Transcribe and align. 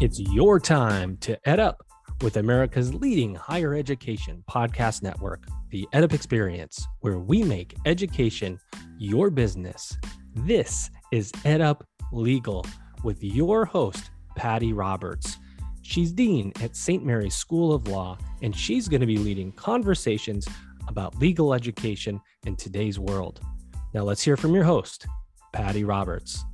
It's 0.00 0.20
your 0.20 0.60
time 0.60 1.16
to 1.22 1.36
ed 1.48 1.58
up 1.58 1.84
with 2.20 2.36
America's 2.36 2.94
leading 2.94 3.34
higher 3.34 3.74
education 3.74 4.44
podcast 4.48 5.02
network, 5.02 5.48
the 5.70 5.88
EdUp 5.92 6.12
Experience, 6.12 6.86
where 7.00 7.18
we 7.18 7.42
make 7.42 7.74
education 7.84 8.60
your 8.96 9.28
business. 9.28 9.98
This 10.36 10.88
is 11.10 11.32
EdUp 11.44 11.80
Legal 12.12 12.64
with 13.02 13.24
your 13.24 13.64
host, 13.64 14.12
Patty 14.36 14.72
Roberts. 14.72 15.36
She's 15.82 16.12
Dean 16.12 16.52
at 16.62 16.76
St. 16.76 17.04
Mary's 17.04 17.34
School 17.34 17.72
of 17.72 17.88
Law, 17.88 18.18
and 18.40 18.54
she's 18.54 18.88
going 18.88 19.00
to 19.00 19.06
be 19.06 19.18
leading 19.18 19.50
conversations 19.50 20.46
about 20.86 21.18
legal 21.18 21.52
education 21.52 22.20
in 22.46 22.54
today's 22.54 23.00
world. 23.00 23.40
Now, 23.94 24.02
let's 24.02 24.22
hear 24.22 24.36
from 24.36 24.54
your 24.54 24.62
host, 24.62 25.08
Patty 25.52 25.82
Roberts. 25.82 26.44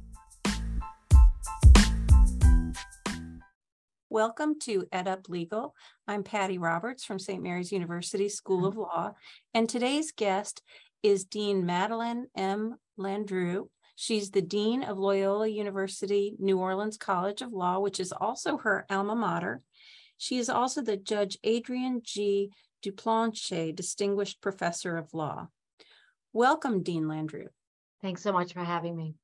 Welcome 4.14 4.60
to 4.60 4.86
EdUp 4.92 5.28
Legal. 5.28 5.74
I'm 6.06 6.22
Patty 6.22 6.56
Roberts 6.56 7.04
from 7.04 7.18
St. 7.18 7.42
Mary's 7.42 7.72
University 7.72 8.28
School 8.28 8.64
of 8.64 8.76
Law, 8.76 9.14
and 9.52 9.68
today's 9.68 10.12
guest 10.12 10.62
is 11.02 11.24
Dean 11.24 11.66
Madeline 11.66 12.28
M. 12.36 12.76
Landrieu. 12.96 13.66
She's 13.96 14.30
the 14.30 14.40
Dean 14.40 14.84
of 14.84 15.00
Loyola 15.00 15.48
University 15.48 16.36
New 16.38 16.60
Orleans 16.60 16.96
College 16.96 17.42
of 17.42 17.52
Law, 17.52 17.80
which 17.80 17.98
is 17.98 18.12
also 18.12 18.56
her 18.58 18.86
alma 18.88 19.16
mater. 19.16 19.62
She 20.16 20.38
is 20.38 20.48
also 20.48 20.80
the 20.80 20.96
Judge 20.96 21.36
Adrian 21.42 22.00
G. 22.04 22.50
Duplantier 22.84 23.74
Distinguished 23.74 24.40
Professor 24.40 24.96
of 24.96 25.12
Law. 25.12 25.48
Welcome, 26.32 26.84
Dean 26.84 27.06
Landrieu. 27.06 27.48
Thanks 28.00 28.22
so 28.22 28.32
much 28.32 28.52
for 28.52 28.62
having 28.62 28.96
me. 28.96 29.16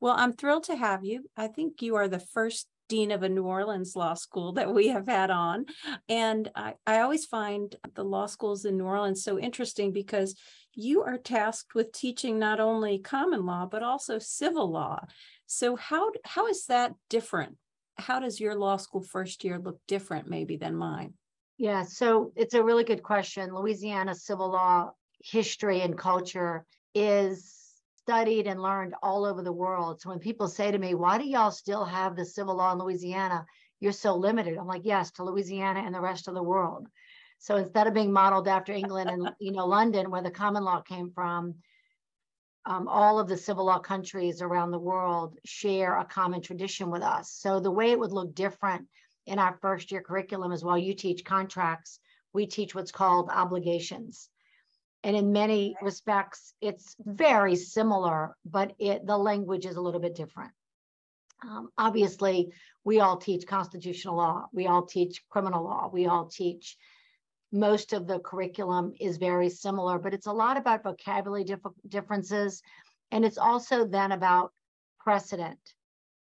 Well, 0.00 0.14
I'm 0.16 0.32
thrilled 0.32 0.64
to 0.64 0.76
have 0.76 1.04
you. 1.04 1.28
I 1.36 1.48
think 1.48 1.82
you 1.82 1.96
are 1.96 2.08
the 2.08 2.18
first 2.18 2.66
dean 2.90 3.12
of 3.12 3.22
a 3.22 3.28
New 3.28 3.44
Orleans 3.44 3.94
law 3.96 4.14
school 4.14 4.52
that 4.54 4.74
we 4.74 4.88
have 4.88 5.06
had 5.06 5.30
on. 5.30 5.64
And 6.08 6.50
I, 6.54 6.74
I 6.86 7.00
always 7.00 7.24
find 7.24 7.74
the 7.94 8.04
law 8.04 8.26
schools 8.26 8.64
in 8.66 8.76
New 8.76 8.84
Orleans 8.84 9.24
so 9.24 9.38
interesting 9.38 9.92
because 9.92 10.34
you 10.74 11.02
are 11.02 11.16
tasked 11.16 11.74
with 11.74 11.92
teaching 11.92 12.38
not 12.38 12.60
only 12.60 12.98
common 12.98 13.46
law, 13.46 13.64
but 13.64 13.82
also 13.82 14.18
civil 14.18 14.70
law. 14.70 14.98
So 15.46 15.76
how, 15.76 16.10
how 16.24 16.48
is 16.48 16.66
that 16.66 16.92
different? 17.08 17.56
How 17.96 18.18
does 18.18 18.40
your 18.40 18.56
law 18.56 18.76
school 18.76 19.02
first 19.02 19.44
year 19.44 19.58
look 19.58 19.78
different 19.86 20.28
maybe 20.28 20.56
than 20.56 20.74
mine? 20.74 21.14
Yeah, 21.58 21.84
so 21.84 22.32
it's 22.34 22.54
a 22.54 22.62
really 22.62 22.84
good 22.84 23.02
question. 23.02 23.54
Louisiana 23.54 24.14
civil 24.14 24.50
law 24.50 24.90
history 25.22 25.82
and 25.82 25.96
culture 25.96 26.64
is 26.94 27.59
studied 28.04 28.46
and 28.46 28.62
learned 28.62 28.94
all 29.02 29.24
over 29.24 29.42
the 29.42 29.52
world. 29.52 30.00
So 30.00 30.10
when 30.10 30.18
people 30.18 30.48
say 30.48 30.70
to 30.70 30.78
me, 30.78 30.94
why 30.94 31.18
do 31.18 31.24
y'all 31.24 31.50
still 31.50 31.84
have 31.84 32.16
the 32.16 32.24
civil 32.24 32.56
law 32.56 32.72
in 32.72 32.78
Louisiana? 32.78 33.46
You're 33.80 33.92
so 33.92 34.14
limited. 34.14 34.58
I'm 34.58 34.66
like, 34.66 34.84
yes, 34.84 35.10
to 35.12 35.24
Louisiana 35.24 35.80
and 35.80 35.94
the 35.94 36.00
rest 36.00 36.28
of 36.28 36.34
the 36.34 36.42
world. 36.42 36.88
So 37.38 37.56
instead 37.56 37.86
of 37.86 37.94
being 37.94 38.12
modeled 38.12 38.48
after 38.48 38.72
England 38.72 39.10
and 39.10 39.30
you 39.38 39.52
know 39.52 39.66
London, 39.66 40.10
where 40.10 40.22
the 40.22 40.30
common 40.30 40.62
law 40.62 40.80
came 40.82 41.10
from, 41.10 41.54
um, 42.66 42.86
all 42.88 43.18
of 43.18 43.28
the 43.28 43.36
civil 43.36 43.64
law 43.64 43.78
countries 43.78 44.42
around 44.42 44.70
the 44.70 44.78
world 44.78 45.38
share 45.46 45.96
a 45.96 46.04
common 46.04 46.42
tradition 46.42 46.90
with 46.90 47.02
us. 47.02 47.32
So 47.32 47.58
the 47.58 47.70
way 47.70 47.92
it 47.92 47.98
would 47.98 48.12
look 48.12 48.34
different 48.34 48.86
in 49.26 49.38
our 49.38 49.58
first 49.62 49.90
year 49.90 50.02
curriculum 50.02 50.52
is 50.52 50.62
while 50.62 50.76
you 50.76 50.94
teach 50.94 51.24
contracts, 51.24 51.98
we 52.32 52.46
teach 52.46 52.74
what's 52.74 52.92
called 52.92 53.30
obligations 53.30 54.28
and 55.02 55.16
in 55.16 55.32
many 55.32 55.74
respects 55.82 56.54
it's 56.60 56.94
very 57.00 57.56
similar 57.56 58.36
but 58.44 58.72
it 58.78 59.06
the 59.06 59.16
language 59.16 59.66
is 59.66 59.76
a 59.76 59.80
little 59.80 60.00
bit 60.00 60.14
different. 60.14 60.52
Um, 61.42 61.70
obviously 61.78 62.52
we 62.84 63.00
all 63.00 63.16
teach 63.16 63.46
constitutional 63.46 64.16
law 64.16 64.46
we 64.52 64.66
all 64.66 64.84
teach 64.84 65.22
criminal 65.30 65.64
law 65.64 65.90
we 65.92 66.06
all 66.06 66.26
teach 66.26 66.76
most 67.52 67.92
of 67.92 68.06
the 68.06 68.20
curriculum 68.20 68.92
is 69.00 69.16
very 69.16 69.48
similar 69.48 69.98
but 69.98 70.14
it's 70.14 70.26
a 70.26 70.32
lot 70.32 70.56
about 70.56 70.82
vocabulary 70.82 71.44
dif- 71.44 71.60
differences 71.88 72.62
and 73.10 73.24
it's 73.24 73.38
also 73.38 73.86
then 73.86 74.12
about 74.12 74.52
precedent 74.98 75.58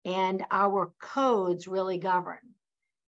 and 0.06 0.44
our 0.50 0.92
codes 1.00 1.68
really 1.68 1.98
govern 1.98 2.38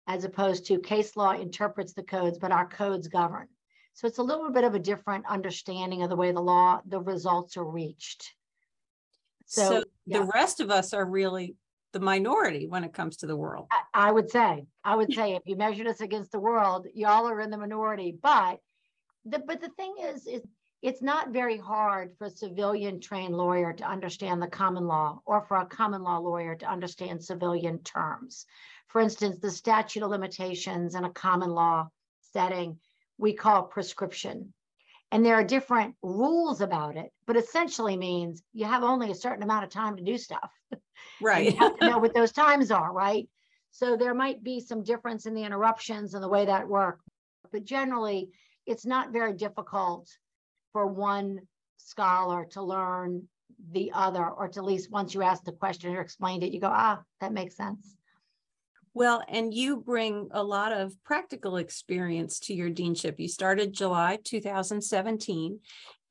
as 0.07 0.23
opposed 0.23 0.65
to 0.65 0.79
case 0.79 1.15
law 1.15 1.31
interprets 1.31 1.93
the 1.93 2.03
codes 2.03 2.37
but 2.37 2.51
our 2.51 2.67
codes 2.67 3.07
govern 3.07 3.47
so 3.95 4.07
it's 4.07 4.17
a 4.17 4.23
little 4.23 4.51
bit 4.51 4.65
of 4.65 4.75
a 4.75 4.79
different 4.79 5.25
understanding 5.25 6.03
of 6.03 6.09
the 6.09 6.17
way 6.17 6.33
the 6.33 6.41
law, 6.41 6.81
the 6.85 6.99
results 6.99 7.55
are 7.55 7.63
reached. 7.63 8.33
So, 9.45 9.69
so 9.69 9.83
yeah. 10.05 10.19
the 10.19 10.25
rest 10.25 10.59
of 10.59 10.69
us 10.69 10.93
are 10.93 11.05
really 11.05 11.55
the 11.93 12.01
minority 12.01 12.67
when 12.67 12.83
it 12.83 12.93
comes 12.93 13.15
to 13.17 13.25
the 13.25 13.37
world. 13.37 13.67
I, 13.71 14.09
I 14.09 14.11
would 14.11 14.29
say, 14.29 14.65
I 14.83 14.97
would 14.97 15.13
say 15.13 15.35
if 15.35 15.43
you 15.45 15.55
measured 15.55 15.87
us 15.87 16.01
against 16.01 16.33
the 16.33 16.41
world, 16.41 16.87
y'all 16.93 17.25
are 17.25 17.39
in 17.39 17.49
the 17.49 17.57
minority. 17.57 18.13
But 18.21 18.59
the 19.23 19.39
but 19.39 19.61
the 19.61 19.69
thing 19.69 19.95
is, 20.01 20.27
is 20.27 20.41
it's 20.81 21.01
not 21.01 21.29
very 21.29 21.57
hard 21.57 22.15
for 22.17 22.27
a 22.27 22.29
civilian 22.29 22.99
trained 22.99 23.37
lawyer 23.37 23.71
to 23.71 23.89
understand 23.89 24.41
the 24.41 24.47
common 24.47 24.87
law 24.87 25.21
or 25.25 25.45
for 25.47 25.55
a 25.55 25.65
common 25.65 26.03
law 26.03 26.17
lawyer 26.17 26.55
to 26.55 26.69
understand 26.69 27.23
civilian 27.23 27.79
terms. 27.83 28.45
For 28.87 28.99
instance, 28.99 29.39
the 29.39 29.51
statute 29.51 30.03
of 30.03 30.09
limitations 30.09 30.95
in 30.95 31.05
a 31.05 31.09
common 31.11 31.51
law 31.51 31.87
setting 32.33 32.77
we 33.17 33.33
call 33.33 33.63
prescription. 33.63 34.53
And 35.11 35.25
there 35.25 35.35
are 35.35 35.43
different 35.43 35.95
rules 36.01 36.61
about 36.61 36.97
it, 36.97 37.11
but 37.27 37.37
essentially 37.37 37.95
means 37.95 38.43
you 38.53 38.65
have 38.65 38.83
only 38.83 39.11
a 39.11 39.15
certain 39.15 39.43
amount 39.43 39.63
of 39.63 39.69
time 39.69 39.97
to 39.97 40.03
do 40.03 40.17
stuff. 40.17 40.51
Right. 41.21 41.53
you 41.53 41.57
have 41.57 41.77
to 41.77 41.85
know 41.85 41.97
what 41.97 42.13
those 42.15 42.31
times 42.33 42.71
are, 42.71 42.91
right? 42.91 43.29
So 43.71 43.95
there 43.95 44.13
might 44.13 44.43
be 44.43 44.59
some 44.59 44.83
difference 44.83 45.25
in 45.25 45.33
the 45.33 45.43
interruptions 45.43 46.13
and 46.13 46.23
the 46.23 46.29
way 46.29 46.45
that 46.45 46.67
work, 46.67 46.99
but 47.51 47.63
generally 47.63 48.29
it's 48.65 48.85
not 48.85 49.13
very 49.13 49.33
difficult 49.33 50.09
for 50.73 50.87
one 50.87 51.41
scholar 51.77 52.45
to 52.51 52.61
learn 52.61 53.27
the 53.71 53.91
other, 53.93 54.27
or 54.27 54.47
to 54.49 54.59
at 54.59 54.65
least 54.65 54.91
once 54.91 55.13
you 55.13 55.21
ask 55.21 55.43
the 55.43 55.51
question 55.51 55.95
or 55.95 56.01
explained 56.01 56.43
it, 56.43 56.53
you 56.53 56.59
go, 56.59 56.71
ah, 56.71 57.01
that 57.21 57.33
makes 57.33 57.55
sense. 57.55 57.94
Well, 58.95 59.21
and 59.27 59.53
you 59.53 59.75
bring 59.75 60.29
a 60.31 60.41
lot 60.41 60.71
of 60.71 60.95
practical 61.03 61.57
experience 61.57 62.39
to 62.39 62.53
your 62.53 62.69
deanship. 62.69 63.15
You 63.19 63.27
started 63.27 63.73
July 63.73 64.19
2017, 64.23 65.59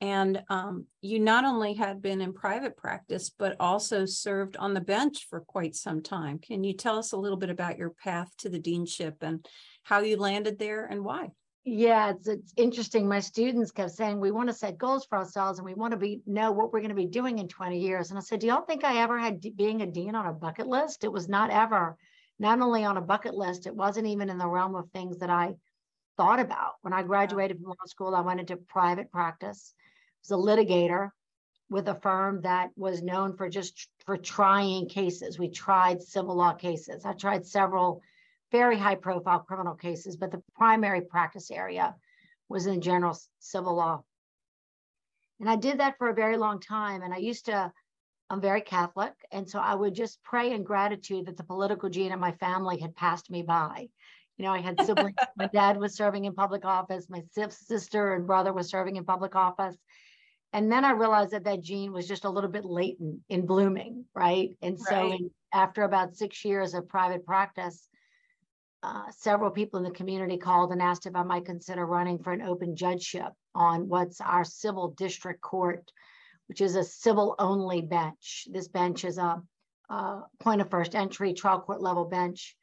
and 0.01 0.43
um, 0.49 0.85
you 1.01 1.19
not 1.19 1.45
only 1.45 1.73
had 1.73 1.99
been 1.99 2.21
in 2.21 2.31
private 2.31 2.77
practice, 2.77 3.31
but 3.31 3.55
also 3.59 4.05
served 4.05 4.55
on 4.57 4.75
the 4.75 4.81
bench 4.81 5.25
for 5.31 5.39
quite 5.39 5.73
some 5.73 6.03
time. 6.03 6.37
Can 6.37 6.63
you 6.63 6.73
tell 6.73 6.99
us 6.99 7.11
a 7.11 7.17
little 7.17 7.39
bit 7.39 7.49
about 7.49 7.79
your 7.79 7.89
path 7.89 8.29
to 8.37 8.49
the 8.49 8.59
deanship 8.59 9.15
and 9.21 9.43
how 9.81 10.01
you 10.01 10.17
landed 10.17 10.59
there 10.59 10.85
and 10.85 11.03
why? 11.03 11.31
Yeah, 11.63 12.11
it's, 12.11 12.27
it's 12.27 12.53
interesting. 12.55 13.07
My 13.07 13.19
students 13.19 13.71
kept 13.71 13.93
saying, 13.93 14.19
we 14.19 14.29
want 14.29 14.49
to 14.49 14.53
set 14.53 14.77
goals 14.77 15.07
for 15.07 15.17
ourselves 15.17 15.57
and 15.57 15.65
we 15.65 15.73
want 15.73 15.93
to 15.93 15.97
be 15.97 16.21
know 16.27 16.51
what 16.51 16.71
we're 16.71 16.81
going 16.81 16.89
to 16.89 16.95
be 16.95 17.07
doing 17.07 17.39
in 17.39 17.47
20 17.47 17.79
years. 17.79 18.11
And 18.11 18.19
I 18.19 18.21
said, 18.21 18.41
do 18.41 18.45
y'all 18.45 18.61
think 18.61 18.83
I 18.83 19.01
ever 19.01 19.17
had 19.17 19.43
being 19.57 19.81
a 19.81 19.87
dean 19.87 20.13
on 20.13 20.27
a 20.27 20.33
bucket 20.33 20.67
list? 20.67 21.03
It 21.03 21.11
was 21.11 21.27
not 21.27 21.49
ever 21.49 21.97
not 22.39 22.59
only 22.59 22.83
on 22.83 22.97
a 22.97 23.01
bucket 23.01 23.33
list, 23.33 23.67
it 23.67 23.75
wasn't 23.75 24.07
even 24.07 24.29
in 24.29 24.37
the 24.37 24.47
realm 24.47 24.75
of 24.75 24.89
things 24.89 25.19
that 25.19 25.29
I 25.29 25.55
thought 26.17 26.39
about. 26.39 26.73
When 26.81 26.93
I 26.93 27.03
graduated 27.03 27.57
from 27.57 27.69
law 27.69 27.75
school, 27.85 28.15
I 28.15 28.21
went 28.21 28.39
into 28.39 28.57
private 28.57 29.11
practice. 29.11 29.73
I 29.77 29.83
was 30.23 30.31
a 30.31 30.47
litigator 30.47 31.09
with 31.69 31.87
a 31.87 31.95
firm 31.95 32.41
that 32.41 32.69
was 32.75 33.01
known 33.01 33.35
for 33.35 33.49
just 33.49 33.87
for 34.05 34.17
trying 34.17 34.87
cases. 34.87 35.39
We 35.39 35.49
tried 35.49 36.01
civil 36.01 36.35
law 36.35 36.53
cases. 36.53 37.05
I 37.05 37.13
tried 37.13 37.45
several 37.45 38.01
very 38.51 38.77
high 38.77 38.95
profile 38.95 39.39
criminal 39.39 39.75
cases, 39.75 40.15
but 40.15 40.31
the 40.31 40.43
primary 40.55 41.01
practice 41.01 41.49
area 41.51 41.95
was 42.47 42.67
in 42.67 42.81
general 42.81 43.17
civil 43.39 43.75
law. 43.75 44.03
And 45.39 45.49
I 45.49 45.55
did 45.55 45.79
that 45.79 45.97
for 45.97 46.09
a 46.09 46.13
very 46.13 46.37
long 46.37 46.59
time. 46.59 47.01
And 47.01 47.13
I 47.13 47.17
used 47.17 47.45
to 47.45 47.71
I'm 48.29 48.41
very 48.41 48.61
Catholic. 48.61 49.13
And 49.31 49.49
so 49.49 49.59
I 49.59 49.75
would 49.75 49.93
just 49.93 50.23
pray 50.23 50.51
in 50.51 50.63
gratitude 50.63 51.27
that 51.27 51.37
the 51.37 51.43
political 51.43 51.89
gene 51.89 52.11
in 52.11 52.19
my 52.19 52.31
family 52.33 52.79
had 52.79 52.95
passed 52.95 53.29
me 53.29 53.43
by. 53.43 53.87
You 54.37 54.45
know, 54.45 54.51
I 54.51 54.59
had 54.59 54.81
siblings. 54.83 55.15
my 55.37 55.47
dad 55.47 55.77
was 55.77 55.95
serving 55.95 56.25
in 56.25 56.33
public 56.33 56.65
office. 56.65 57.07
My 57.09 57.23
sister 57.49 58.13
and 58.13 58.27
brother 58.27 58.51
was 58.51 58.69
serving 58.69 58.95
in 58.95 59.05
public 59.05 59.35
office. 59.35 59.75
And 60.53 60.71
then 60.71 60.85
I 60.85 60.91
realized 60.91 61.31
that 61.31 61.43
that 61.43 61.61
gene 61.61 61.91
was 61.91 62.07
just 62.07 62.25
a 62.25 62.29
little 62.29 62.49
bit 62.49 62.65
latent 62.65 63.19
in 63.29 63.45
blooming, 63.45 64.05
right? 64.15 64.57
And 64.61 64.79
so 64.79 64.95
right. 64.95 65.19
In, 65.19 65.31
after 65.53 65.83
about 65.83 66.15
six 66.15 66.43
years 66.45 66.73
of 66.73 66.87
private 66.87 67.25
practice, 67.25 67.87
uh, 68.81 69.03
several 69.11 69.51
people 69.51 69.77
in 69.77 69.83
the 69.83 69.91
community 69.91 70.37
called 70.37 70.71
and 70.71 70.81
asked 70.81 71.05
if 71.05 71.15
I 71.15 71.23
might 71.23 71.45
consider 71.45 71.85
running 71.85 72.19
for 72.19 72.31
an 72.31 72.41
open 72.41 72.75
judgeship 72.75 73.33
on 73.53 73.87
what's 73.87 74.21
our 74.21 74.43
civil 74.43 74.89
district 74.89 75.41
court 75.41 75.91
which 76.47 76.61
is 76.61 76.75
a 76.75 76.83
civil 76.83 77.35
only 77.39 77.81
bench. 77.81 78.47
This 78.51 78.67
bench 78.67 79.03
is 79.03 79.17
a, 79.17 79.41
a 79.89 80.21
point 80.39 80.61
of 80.61 80.69
first 80.69 80.95
entry 80.95 81.33
trial 81.33 81.61
court 81.61 81.81
level 81.81 82.05
bench 82.05 82.55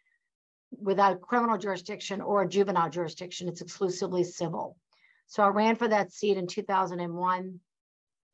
without 0.81 1.21
criminal 1.21 1.59
jurisdiction 1.59 2.21
or 2.21 2.47
juvenile 2.47 2.91
jurisdiction. 2.91 3.49
It's 3.49 3.61
exclusively 3.61 4.25
civil. 4.25 4.77
So 5.27 5.43
I 5.43 5.49
ran 5.49 5.77
for 5.77 5.89
that 5.89 6.13
seat 6.13 6.37
in 6.37 6.47
2001 6.47 7.61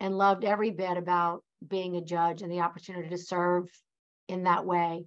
and 0.00 0.18
loved 0.18 0.44
every 0.44 0.70
bit 0.70 0.96
about 0.96 1.42
being 1.66 1.96
a 1.96 2.00
judge 2.00 2.42
and 2.42 2.50
the 2.50 2.60
opportunity 2.60 3.08
to 3.08 3.18
serve 3.18 3.68
in 4.28 4.44
that 4.44 4.64
way. 4.66 5.06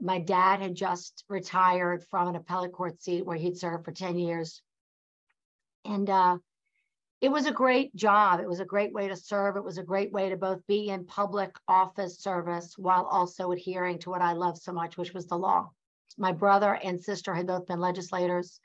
my 0.00 0.20
dad 0.20 0.60
had 0.60 0.76
just 0.76 1.24
retired 1.28 2.04
from 2.04 2.28
an 2.28 2.36
appellate 2.36 2.72
court 2.72 3.02
seat 3.02 3.26
where 3.26 3.36
he'd 3.36 3.56
served 3.56 3.84
for 3.84 3.90
10 3.90 4.16
years. 4.16 4.62
And 5.84 6.08
uh, 6.08 6.38
it 7.20 7.30
was 7.30 7.46
a 7.46 7.52
great 7.52 7.94
job. 7.96 8.40
It 8.40 8.48
was 8.48 8.60
a 8.60 8.64
great 8.64 8.92
way 8.92 9.08
to 9.08 9.16
serve. 9.16 9.56
It 9.56 9.64
was 9.64 9.78
a 9.78 9.82
great 9.82 10.12
way 10.12 10.28
to 10.28 10.36
both 10.36 10.64
be 10.68 10.88
in 10.88 11.04
public 11.04 11.50
office 11.66 12.18
service 12.18 12.74
while 12.78 13.06
also 13.06 13.50
adhering 13.50 13.98
to 14.00 14.10
what 14.10 14.22
I 14.22 14.34
love 14.34 14.56
so 14.56 14.72
much, 14.72 14.96
which 14.96 15.12
was 15.12 15.26
the 15.26 15.36
law. 15.36 15.70
My 16.16 16.32
brother 16.32 16.74
and 16.74 17.02
sister 17.02 17.34
had 17.34 17.48
both 17.48 17.66
been 17.66 17.80
legislators 17.80 18.60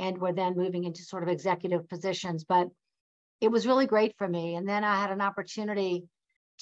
and 0.00 0.18
were 0.18 0.32
then 0.32 0.56
moving 0.56 0.84
into 0.84 1.02
sort 1.02 1.22
of 1.22 1.28
executive 1.28 1.88
positions. 1.88 2.44
But 2.44 2.68
it 3.40 3.48
was 3.48 3.66
really 3.66 3.86
great 3.86 4.16
for 4.18 4.26
me. 4.26 4.56
And 4.56 4.68
then 4.68 4.82
I 4.82 5.00
had 5.00 5.12
an 5.12 5.20
opportunity 5.20 6.04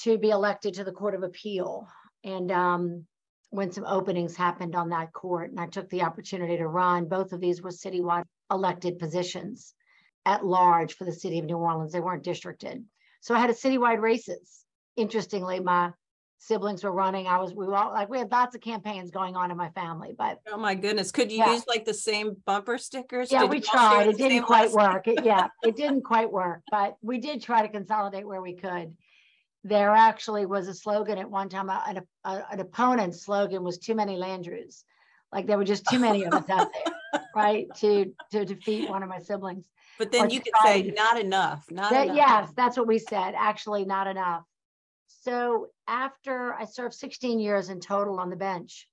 to 0.00 0.18
be 0.18 0.30
elected 0.30 0.74
to 0.74 0.84
the 0.84 0.92
Court 0.92 1.14
of 1.14 1.22
Appeal. 1.22 1.88
And 2.24 2.50
um, 2.52 3.06
when 3.48 3.72
some 3.72 3.86
openings 3.86 4.36
happened 4.36 4.74
on 4.74 4.90
that 4.90 5.14
court, 5.14 5.50
and 5.50 5.60
I 5.60 5.66
took 5.66 5.88
the 5.88 6.02
opportunity 6.02 6.58
to 6.58 6.68
run, 6.68 7.08
both 7.08 7.32
of 7.32 7.40
these 7.40 7.62
were 7.62 7.70
citywide 7.70 8.24
elected 8.50 8.98
positions 8.98 9.74
at 10.26 10.44
large 10.44 10.94
for 10.94 11.04
the 11.04 11.12
city 11.12 11.38
of 11.38 11.46
New 11.46 11.56
Orleans. 11.56 11.92
They 11.92 12.00
weren't 12.00 12.24
districted. 12.24 12.84
So 13.20 13.34
I 13.34 13.38
had 13.38 13.48
a 13.48 13.54
citywide 13.54 14.00
races. 14.02 14.64
Interestingly, 14.96 15.60
my 15.60 15.92
siblings 16.38 16.82
were 16.84 16.92
running. 16.92 17.28
I 17.28 17.38
was, 17.38 17.54
we 17.54 17.64
were 17.66 17.76
all 17.76 17.92
like, 17.92 18.10
we 18.10 18.18
had 18.18 18.30
lots 18.30 18.54
of 18.54 18.60
campaigns 18.60 19.10
going 19.10 19.36
on 19.36 19.50
in 19.50 19.56
my 19.56 19.70
family, 19.70 20.14
but. 20.18 20.40
Oh 20.52 20.56
my 20.58 20.74
goodness. 20.74 21.12
Could 21.12 21.30
you 21.30 21.38
Yeah. 21.38 21.52
use 21.52 21.64
like 21.68 21.84
the 21.84 21.94
same 21.94 22.36
bumper 22.44 22.76
stickers? 22.76 23.30
Yeah, 23.30 23.42
Did 23.42 23.50
we 23.50 23.56
you 23.58 23.62
all 23.72 23.90
share 23.90 24.02
tried. 24.02 24.08
It 24.08 24.18
didn't 24.18 24.42
quite 24.42 24.72
work. 24.72 25.06
It, 25.08 25.24
yeah, 25.24 25.46
it 25.62 25.76
didn't 25.76 26.02
quite 26.02 26.30
work, 26.30 26.62
but 26.70 26.96
we 27.02 27.18
did 27.18 27.40
try 27.40 27.62
to 27.62 27.68
consolidate 27.68 28.26
where 28.26 28.42
we 28.42 28.54
could. 28.54 28.94
There 29.62 29.90
actually 29.90 30.46
was 30.46 30.68
a 30.68 30.74
slogan 30.74 31.18
at 31.18 31.30
one 31.30 31.48
time, 31.48 31.70
an, 31.70 32.02
an 32.24 32.60
opponent's 32.60 33.24
slogan 33.24 33.62
was 33.64 33.78
too 33.78 33.94
many 33.94 34.16
Landrieus. 34.16 34.82
Like 35.36 35.46
there 35.46 35.58
were 35.58 35.64
just 35.64 35.84
too 35.86 35.98
many 35.98 36.24
of 36.24 36.32
us 36.32 36.48
out 36.48 36.68
there, 36.72 37.22
right? 37.34 37.66
To, 37.80 38.10
to 38.32 38.46
defeat 38.46 38.88
one 38.88 39.02
of 39.02 39.10
my 39.10 39.18
siblings. 39.18 39.66
But 39.98 40.10
then 40.10 40.30
you 40.30 40.40
could 40.40 40.54
say, 40.64 40.84
to- 40.84 40.92
not 40.92 41.20
enough, 41.20 41.66
not 41.70 41.90
That, 41.90 42.04
enough. 42.04 42.16
yes, 42.16 42.52
that's 42.56 42.78
what 42.78 42.86
we 42.86 42.98
said. 42.98 43.34
Actually, 43.36 43.84
not 43.84 44.06
enough. 44.06 44.44
So 45.06 45.66
after 45.86 46.54
I 46.54 46.64
served 46.64 46.94
16 46.94 47.38
years 47.38 47.68
in 47.68 47.80
total 47.80 48.18
on 48.18 48.30
the 48.30 48.36
bench 48.36 48.88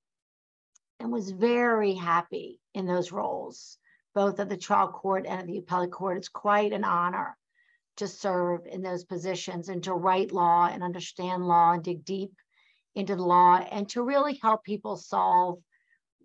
and 1.00 1.13
was 1.13 1.31
very 1.31 1.94
happy 1.94 2.60
in 2.74 2.86
those 2.88 3.13
roles, 3.13 3.78
both 4.13 4.38
at 4.42 4.50
the 4.50 4.57
trial 4.57 4.89
court 4.89 5.25
and 5.25 5.39
at 5.39 5.48
the 5.48 5.60
appellate 5.60 5.92
court. 5.94 6.18
It's 6.18 6.28
quite 6.28 6.74
an 6.74 6.84
honor 6.84 7.38
to 7.98 8.07
serve 8.10 8.66
in 8.66 8.81
those 8.81 9.06
positions 9.06 9.69
and 9.69 9.81
to 9.84 9.94
write 9.94 10.34
law 10.34 10.68
and 10.68 10.84
understand 10.84 11.46
law 11.46 11.72
and 11.72 11.81
dig 11.81 12.04
deep 12.04 12.34
into 12.96 13.16
the 13.16 13.24
law 13.24 13.60
and 13.60 13.88
to 13.89 14.04
really 14.04 14.38
help 14.42 14.66
people 14.66 14.98
solve 14.98 15.60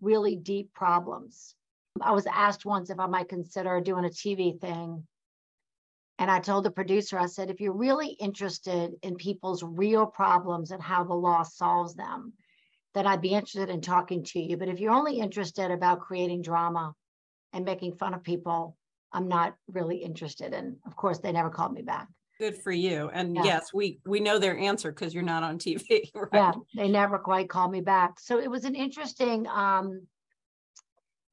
really 0.00 0.36
deep 0.36 0.72
problems. 0.74 1.54
I 2.00 2.12
was 2.12 2.26
asked 2.26 2.64
once 2.64 2.90
if 2.90 3.00
I 3.00 3.06
might 3.06 3.28
consider 3.28 3.80
doing 3.80 4.04
a 4.04 4.08
TV 4.08 4.60
thing 4.60 5.06
and 6.18 6.30
I 6.30 6.40
told 6.40 6.64
the 6.64 6.70
producer, 6.70 7.18
I 7.18 7.26
said, 7.26 7.48
if 7.48 7.60
you're 7.60 7.72
really 7.72 8.08
interested 8.08 8.94
in 9.02 9.14
people's 9.14 9.62
real 9.62 10.04
problems 10.04 10.72
and 10.72 10.82
how 10.82 11.04
the 11.04 11.14
law 11.14 11.44
solves 11.44 11.94
them, 11.94 12.32
then 12.94 13.06
I'd 13.06 13.20
be 13.20 13.34
interested 13.34 13.70
in 13.70 13.80
talking 13.80 14.24
to 14.24 14.40
you. 14.40 14.56
But 14.56 14.68
if 14.68 14.80
you're 14.80 14.92
only 14.92 15.20
interested 15.20 15.70
about 15.70 16.00
creating 16.00 16.42
drama 16.42 16.94
and 17.52 17.64
making 17.64 17.94
fun 17.94 18.14
of 18.14 18.24
people, 18.24 18.76
I'm 19.12 19.28
not 19.28 19.54
really 19.68 19.98
interested. 19.98 20.52
And 20.54 20.76
of 20.86 20.96
course, 20.96 21.20
they 21.20 21.30
never 21.30 21.50
called 21.50 21.72
me 21.72 21.82
back. 21.82 22.08
Good 22.38 22.56
for 22.56 22.70
you. 22.70 23.10
And 23.12 23.34
Yeah. 23.34 23.44
yes, 23.44 23.72
we, 23.74 23.98
we 24.06 24.20
know 24.20 24.38
their 24.38 24.56
answer 24.56 24.92
because 24.92 25.12
you're 25.12 25.24
not 25.24 25.42
on 25.42 25.58
TV, 25.58 26.10
right? 26.14 26.28
Yeah, 26.32 26.52
they 26.74 26.88
never 26.88 27.18
quite 27.18 27.48
call 27.48 27.68
me 27.68 27.80
back. 27.80 28.20
So 28.20 28.38
it 28.38 28.50
was 28.50 28.64
an 28.64 28.76
interesting, 28.76 29.46
um, 29.48 30.06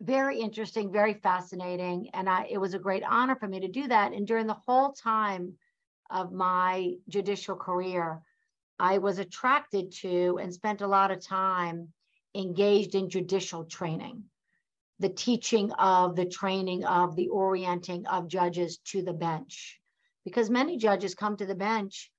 very 0.02 0.40
interesting, 0.40 0.92
very 0.92 1.14
fascinating. 1.14 2.10
And 2.14 2.28
I, 2.28 2.48
it 2.50 2.58
was 2.58 2.74
a 2.74 2.80
great 2.80 3.04
honor 3.04 3.36
for 3.36 3.48
me 3.48 3.60
to 3.60 3.68
do 3.68 3.88
that. 3.88 4.14
And 4.14 4.26
during 4.26 4.48
the 4.48 4.54
whole 4.54 4.94
time 4.94 5.54
of 6.10 6.32
my 6.32 6.96
judicial 7.08 7.56
career, 7.56 8.22
I 8.80 8.98
was 8.98 9.20
attracted 9.20 9.92
to 10.02 10.40
and 10.42 10.54
spent 10.54 10.82
a 10.82 10.88
lot 10.88 11.12
of 11.12 11.22
time 11.22 11.94
engaged 12.34 12.96
in 12.96 13.10
judicial 13.10 13.64
training, 13.64 14.24
the 15.00 15.10
teaching 15.10 15.72
of, 15.74 16.16
the 16.16 16.26
training 16.26 16.84
of, 16.84 17.16
the 17.16 17.30
orienting 17.30 18.06
of 18.08 18.28
judges 18.28 18.80
to 18.86 19.02
the 19.02 19.14
bench. 19.14 19.80
Because 20.26 20.50
many 20.50 20.78
judges 20.78 21.16
come 21.16 21.38
to 21.38 21.46
the 21.46 21.56
bench 21.56 22.12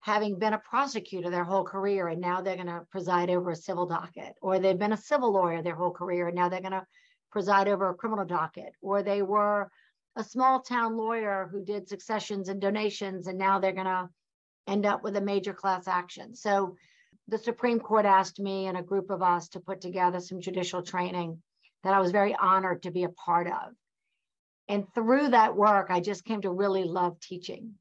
having 0.00 0.38
been 0.38 0.52
a 0.52 0.58
prosecutor 0.58 1.30
their 1.30 1.44
whole 1.44 1.64
career 1.64 2.08
and 2.08 2.20
now 2.20 2.42
they're 2.42 2.56
going 2.56 2.66
to 2.66 2.86
preside 2.90 3.30
over 3.30 3.50
a 3.50 3.56
civil 3.56 3.86
docket, 3.86 4.34
or 4.42 4.58
they've 4.58 4.78
been 4.78 4.92
a 4.92 4.98
civil 4.98 5.32
lawyer 5.32 5.62
their 5.62 5.74
whole 5.74 5.90
career 5.90 6.28
and 6.28 6.36
now 6.36 6.48
they're 6.48 6.60
going 6.60 6.72
to 6.72 6.86
preside 7.32 7.66
over 7.66 7.88
a 7.88 7.94
criminal 7.94 8.26
docket, 8.26 8.74
or 8.82 9.02
they 9.02 9.22
were 9.22 9.70
a 10.16 10.22
small 10.22 10.60
town 10.60 10.96
lawyer 10.96 11.48
who 11.50 11.64
did 11.64 11.88
successions 11.88 12.50
and 12.50 12.60
donations 12.60 13.26
and 13.26 13.38
now 13.38 13.58
they're 13.58 13.72
going 13.72 13.86
to 13.86 14.08
end 14.66 14.84
up 14.86 15.02
with 15.02 15.16
a 15.16 15.20
major 15.20 15.54
class 15.54 15.88
action. 15.88 16.34
So 16.34 16.76
the 17.28 17.38
Supreme 17.38 17.80
Court 17.80 18.04
asked 18.04 18.38
me 18.38 18.66
and 18.66 18.76
a 18.76 18.82
group 18.82 19.10
of 19.10 19.22
us 19.22 19.48
to 19.48 19.60
put 19.60 19.80
together 19.80 20.20
some 20.20 20.40
judicial 20.40 20.82
training 20.82 21.42
that 21.82 21.94
I 21.94 22.00
was 22.00 22.12
very 22.12 22.36
honored 22.36 22.82
to 22.82 22.90
be 22.90 23.04
a 23.04 23.08
part 23.08 23.46
of. 23.46 23.72
And 24.68 24.86
through 24.94 25.28
that 25.28 25.56
work, 25.56 25.88
I 25.90 26.00
just 26.00 26.24
came 26.24 26.40
to 26.42 26.50
really 26.50 26.84
love 26.84 27.20
teaching. 27.20 27.74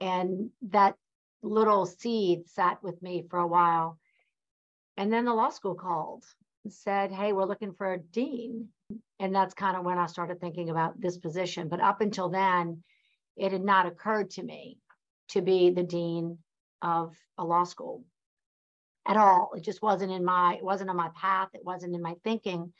And 0.00 0.50
that 0.70 0.96
little 1.42 1.86
seed 1.86 2.48
sat 2.48 2.82
with 2.82 3.00
me 3.02 3.24
for 3.30 3.38
a 3.38 3.46
while. 3.46 3.98
And 4.96 5.12
then 5.12 5.24
the 5.24 5.34
law 5.34 5.50
school 5.50 5.74
called 5.74 6.24
and 6.64 6.72
said, 6.72 7.12
Hey, 7.12 7.32
we're 7.32 7.44
looking 7.44 7.72
for 7.72 7.92
a 7.92 7.98
dean. 7.98 8.68
And 9.20 9.34
that's 9.34 9.54
kind 9.54 9.76
of 9.76 9.84
when 9.84 9.98
I 9.98 10.06
started 10.06 10.40
thinking 10.40 10.70
about 10.70 11.00
this 11.00 11.18
position. 11.18 11.68
But 11.68 11.80
up 11.80 12.00
until 12.00 12.28
then, 12.28 12.82
it 13.36 13.52
had 13.52 13.64
not 13.64 13.86
occurred 13.86 14.30
to 14.30 14.42
me 14.42 14.78
to 15.28 15.42
be 15.42 15.70
the 15.70 15.82
dean 15.82 16.38
of 16.82 17.16
a 17.36 17.44
law 17.44 17.64
school 17.64 18.04
at 19.06 19.16
all. 19.16 19.50
It 19.56 19.62
just 19.62 19.82
wasn't 19.82 20.12
in 20.12 20.24
my, 20.24 20.54
it 20.54 20.64
wasn't 20.64 20.90
on 20.90 20.96
my 20.96 21.10
path. 21.14 21.48
It 21.54 21.64
wasn't 21.64 21.94
in 21.94 22.02
my 22.02 22.14
thinking. 22.24 22.72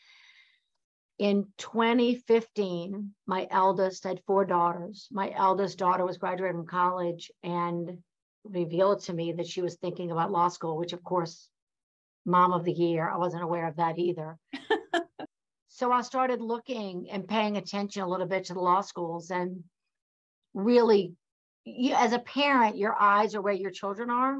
In 1.18 1.48
2015, 1.58 3.14
my 3.26 3.48
eldest 3.50 4.06
I 4.06 4.10
had 4.10 4.22
four 4.24 4.44
daughters. 4.44 5.08
My 5.10 5.32
eldest 5.34 5.78
daughter 5.78 6.04
was 6.04 6.16
graduating 6.16 6.58
from 6.58 6.66
college 6.66 7.30
and 7.42 7.98
revealed 8.44 9.00
to 9.02 9.12
me 9.12 9.32
that 9.32 9.48
she 9.48 9.60
was 9.60 9.76
thinking 9.76 10.12
about 10.12 10.30
law 10.30 10.48
school, 10.48 10.78
which 10.78 10.92
of 10.92 11.02
course, 11.02 11.48
mom 12.24 12.52
of 12.52 12.64
the 12.64 12.72
year, 12.72 13.08
I 13.08 13.16
wasn't 13.16 13.42
aware 13.42 13.66
of 13.66 13.76
that 13.76 13.98
either. 13.98 14.38
so 15.68 15.90
I 15.90 16.02
started 16.02 16.40
looking 16.40 17.10
and 17.10 17.26
paying 17.26 17.56
attention 17.56 18.02
a 18.02 18.08
little 18.08 18.26
bit 18.26 18.44
to 18.44 18.54
the 18.54 18.60
law 18.60 18.80
schools 18.80 19.30
and 19.30 19.64
really 20.54 21.16
you, 21.64 21.94
as 21.94 22.12
a 22.12 22.18
parent, 22.18 22.76
your 22.76 22.94
eyes 22.98 23.34
are 23.34 23.42
where 23.42 23.52
your 23.52 23.70
children 23.70 24.10
are. 24.10 24.38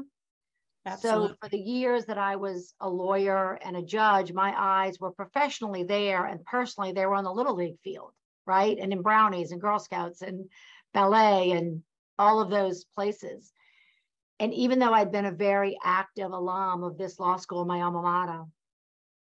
Absolutely. 0.85 1.29
So 1.29 1.35
for 1.41 1.49
the 1.49 1.59
years 1.59 2.05
that 2.05 2.17
I 2.17 2.37
was 2.37 2.73
a 2.79 2.89
lawyer 2.89 3.59
and 3.63 3.75
a 3.77 3.83
judge, 3.83 4.33
my 4.33 4.53
eyes 4.57 4.99
were 4.99 5.11
professionally 5.11 5.83
there 5.83 6.25
and 6.25 6.43
personally 6.45 6.93
they 6.93 7.05
were 7.05 7.15
on 7.15 7.23
the 7.23 7.33
little 7.33 7.55
league 7.55 7.79
field, 7.83 8.13
right? 8.45 8.77
And 8.77 8.91
in 8.93 9.01
brownies 9.01 9.51
and 9.51 9.61
Girl 9.61 9.79
Scouts 9.79 10.21
and 10.21 10.49
ballet 10.93 11.51
and 11.51 11.83
all 12.17 12.39
of 12.39 12.49
those 12.49 12.85
places. 12.95 13.51
And 14.39 14.53
even 14.53 14.79
though 14.79 14.93
I'd 14.93 15.11
been 15.11 15.25
a 15.25 15.31
very 15.31 15.77
active 15.83 16.31
alum 16.31 16.83
of 16.83 16.97
this 16.97 17.19
law 17.19 17.35
school, 17.37 17.65
my 17.65 17.81
alma 17.81 18.01
mater, 18.01 18.45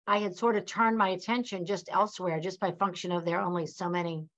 I 0.06 0.18
had 0.18 0.36
sort 0.36 0.56
of 0.56 0.66
turned 0.66 0.96
my 0.96 1.10
attention 1.10 1.66
just 1.66 1.88
elsewhere, 1.90 2.40
just 2.40 2.60
by 2.60 2.72
function 2.72 3.12
of 3.12 3.24
there 3.24 3.38
are 3.38 3.46
only 3.46 3.66
so 3.66 3.88
many 3.88 4.28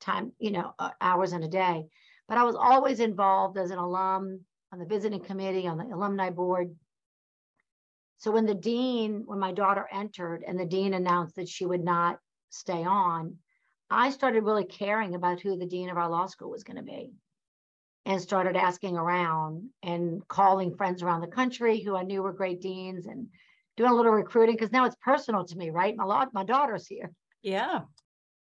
time, 0.00 0.32
you 0.38 0.52
know, 0.52 0.72
uh, 0.78 0.90
hours 1.00 1.32
in 1.32 1.42
a 1.42 1.48
day. 1.48 1.86
But 2.28 2.38
I 2.38 2.44
was 2.44 2.56
always 2.56 3.00
involved 3.00 3.58
as 3.58 3.70
an 3.70 3.78
alum 3.78 4.40
on 4.72 4.78
the 4.78 4.86
visiting 4.86 5.20
committee, 5.20 5.66
on 5.66 5.78
the 5.78 5.84
alumni 5.84 6.30
board. 6.30 6.74
So 8.18 8.30
when 8.32 8.46
the 8.46 8.54
dean, 8.54 9.22
when 9.26 9.38
my 9.38 9.52
daughter 9.52 9.86
entered 9.92 10.42
and 10.46 10.58
the 10.58 10.66
dean 10.66 10.94
announced 10.94 11.36
that 11.36 11.48
she 11.48 11.64
would 11.64 11.84
not 11.84 12.18
stay 12.50 12.84
on, 12.84 13.36
I 13.90 14.10
started 14.10 14.44
really 14.44 14.64
caring 14.64 15.14
about 15.14 15.40
who 15.40 15.56
the 15.56 15.66
dean 15.66 15.88
of 15.88 15.96
our 15.96 16.10
law 16.10 16.26
school 16.26 16.50
was 16.50 16.64
going 16.64 16.76
to 16.76 16.82
be 16.82 17.12
and 18.04 18.20
started 18.20 18.56
asking 18.56 18.96
around 18.96 19.68
and 19.82 20.26
calling 20.28 20.74
friends 20.74 21.02
around 21.02 21.20
the 21.20 21.26
country 21.26 21.80
who 21.80 21.96
I 21.96 22.02
knew 22.02 22.22
were 22.22 22.32
great 22.32 22.60
deans 22.60 23.06
and 23.06 23.28
doing 23.76 23.90
a 23.90 23.94
little 23.94 24.12
recruiting 24.12 24.56
because 24.56 24.72
now 24.72 24.84
it's 24.84 24.96
personal 25.02 25.44
to 25.44 25.56
me, 25.56 25.70
right? 25.70 25.96
My 25.96 26.04
law, 26.04 26.24
my 26.32 26.44
daughter's 26.44 26.86
here. 26.86 27.12
Yeah. 27.42 27.82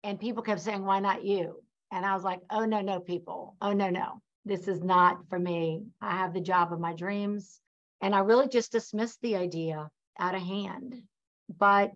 And 0.03 0.21
people 0.21 0.43
kept 0.43 0.61
saying, 0.61 0.85
why 0.85 1.01
not 1.01 1.25
you? 1.25 1.63
And 1.91 2.05
I 2.05 2.15
was 2.15 2.25
like, 2.25 2.41
oh, 2.51 2.65
no, 2.65 2.81
no, 2.81 3.01
people. 3.01 3.57
Oh, 3.61 3.73
no, 3.73 3.91
no. 3.91 4.21
This 4.45 4.69
is 4.69 4.83
not 4.83 5.29
for 5.29 5.39
me. 5.39 5.87
I 6.01 6.17
have 6.17 6.35
the 6.35 6.41
job 6.41 6.73
of 6.73 6.81
my 6.81 6.95
dreams. 6.95 7.61
And 8.01 8.15
I 8.15 8.21
really 8.21 8.49
just 8.49 8.73
dismissed 8.73 9.21
the 9.23 9.37
idea 9.37 9.91
out 10.19 10.35
of 10.35 10.43
hand. 10.43 11.03
But 11.49 11.93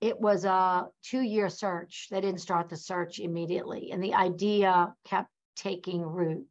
it 0.00 0.20
was 0.20 0.44
a 0.44 0.88
two 1.02 1.20
year 1.20 1.48
search. 1.48 2.08
They 2.10 2.20
didn't 2.20 2.40
start 2.40 2.68
the 2.68 2.76
search 2.76 3.18
immediately. 3.18 3.90
And 3.92 4.02
the 4.02 4.14
idea 4.14 4.94
kept 5.04 5.30
taking 5.56 6.02
root. 6.02 6.46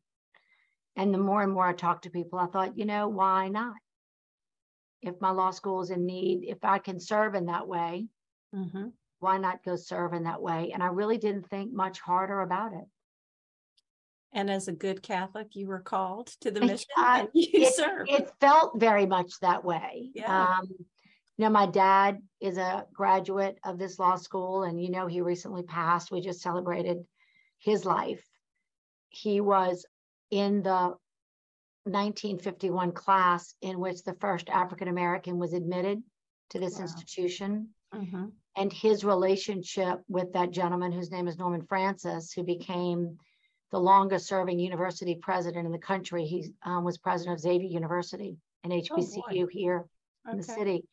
And 0.95 1.13
the 1.13 1.17
more 1.19 1.41
and 1.41 1.53
more 1.53 1.67
I 1.67 1.73
talked 1.73 2.03
to 2.03 2.09
people, 2.09 2.39
I 2.39 2.47
thought, 2.47 2.77
you 2.77 2.85
know, 2.85 3.07
why 3.07 3.49
not? 3.49 3.75
if 5.01 5.21
my 5.21 5.29
law 5.29 5.51
school 5.51 5.81
is 5.81 5.91
in 5.91 6.05
need, 6.05 6.43
if 6.43 6.63
I 6.63 6.79
can 6.79 6.99
serve 6.99 7.35
in 7.35 7.45
that 7.45 7.67
way, 7.67 8.07
Mhm. 8.53 8.93
why 9.19 9.37
not 9.37 9.63
go 9.63 9.75
serve 9.75 10.13
in 10.13 10.23
that 10.23 10.41
way? 10.41 10.71
And 10.71 10.81
I 10.81 10.87
really 10.87 11.17
didn't 11.17 11.49
think 11.49 11.71
much 11.71 11.99
harder 11.99 12.41
about 12.41 12.73
it. 12.73 12.89
And 14.33 14.49
as 14.49 14.67
a 14.67 14.73
good 14.73 15.01
Catholic, 15.01 15.55
you 15.55 15.67
were 15.67 15.79
called 15.79 16.27
to 16.41 16.51
the 16.51 16.59
mission 16.61 16.85
and 16.97 17.29
you 17.33 17.47
it, 17.53 17.73
served. 17.73 18.11
it 18.11 18.29
felt 18.39 18.79
very 18.79 19.05
much 19.05 19.39
that 19.39 19.63
way. 19.63 20.09
Yeah. 20.13 20.57
Um, 20.59 20.67
you 21.37 21.45
know, 21.45 21.49
my 21.49 21.65
dad 21.67 22.21
is 22.41 22.57
a 22.57 22.85
graduate 22.93 23.57
of 23.63 23.77
this 23.79 23.99
law 23.99 24.15
school, 24.15 24.63
and 24.63 24.81
you 24.83 24.89
know, 24.89 25.07
he 25.07 25.21
recently 25.21 25.63
passed. 25.63 26.11
We 26.11 26.19
just 26.21 26.41
celebrated 26.41 27.05
his 27.59 27.85
life. 27.85 28.23
He 29.09 29.39
was 29.39 29.85
in 30.31 30.61
the 30.63 30.95
1951 31.85 32.91
class 32.91 33.55
in 33.61 33.79
which 33.79 34.03
the 34.03 34.15
first 34.15 34.49
African 34.49 34.87
American 34.87 35.37
was 35.37 35.53
admitted 35.53 36.01
to 36.49 36.59
this 36.59 36.75
Wow. 36.75 36.81
institution. 36.83 37.69
Mhm. 37.93 38.31
And 38.55 38.73
his 38.73 39.05
relationship 39.05 40.01
with 40.09 40.33
that 40.33 40.51
gentleman, 40.51 40.91
whose 40.91 41.11
name 41.11 41.27
is 41.27 41.37
Norman 41.37 41.65
Francis, 41.65 42.33
who 42.33 42.43
became 42.43 43.17
the 43.71 43.79
longest 43.79 44.27
serving 44.27 44.59
university 44.59 45.15
president 45.15 45.65
in 45.65 45.71
the 45.71 45.77
country. 45.77 46.25
He 46.25 46.53
um, 46.63 46.83
was 46.83 46.97
president 46.97 47.35
of 47.35 47.41
Xavier 47.41 47.67
University 47.67 48.37
and 48.63 48.71
HBCU 48.71 49.47
here 49.51 49.85
in 50.29 50.37
the 50.37 50.43
city. 50.43 50.83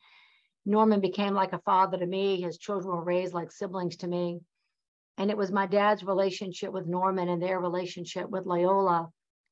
Norman 0.65 0.99
became 0.99 1.33
like 1.33 1.53
a 1.53 1.59
father 1.59 1.97
to 1.97 2.05
me. 2.05 2.41
His 2.41 2.57
children 2.57 2.95
were 2.95 3.03
raised 3.03 3.33
like 3.33 3.51
siblings 3.51 3.97
to 3.97 4.07
me. 4.07 4.39
And 5.17 5.29
it 5.29 5.37
was 5.37 5.51
my 5.51 5.65
dad's 5.65 6.03
relationship 6.03 6.73
with 6.73 6.87
Norman 6.87 7.29
and 7.29 7.41
their 7.41 7.59
relationship 7.59 8.29
with 8.29 8.45
Loyola 8.45 9.09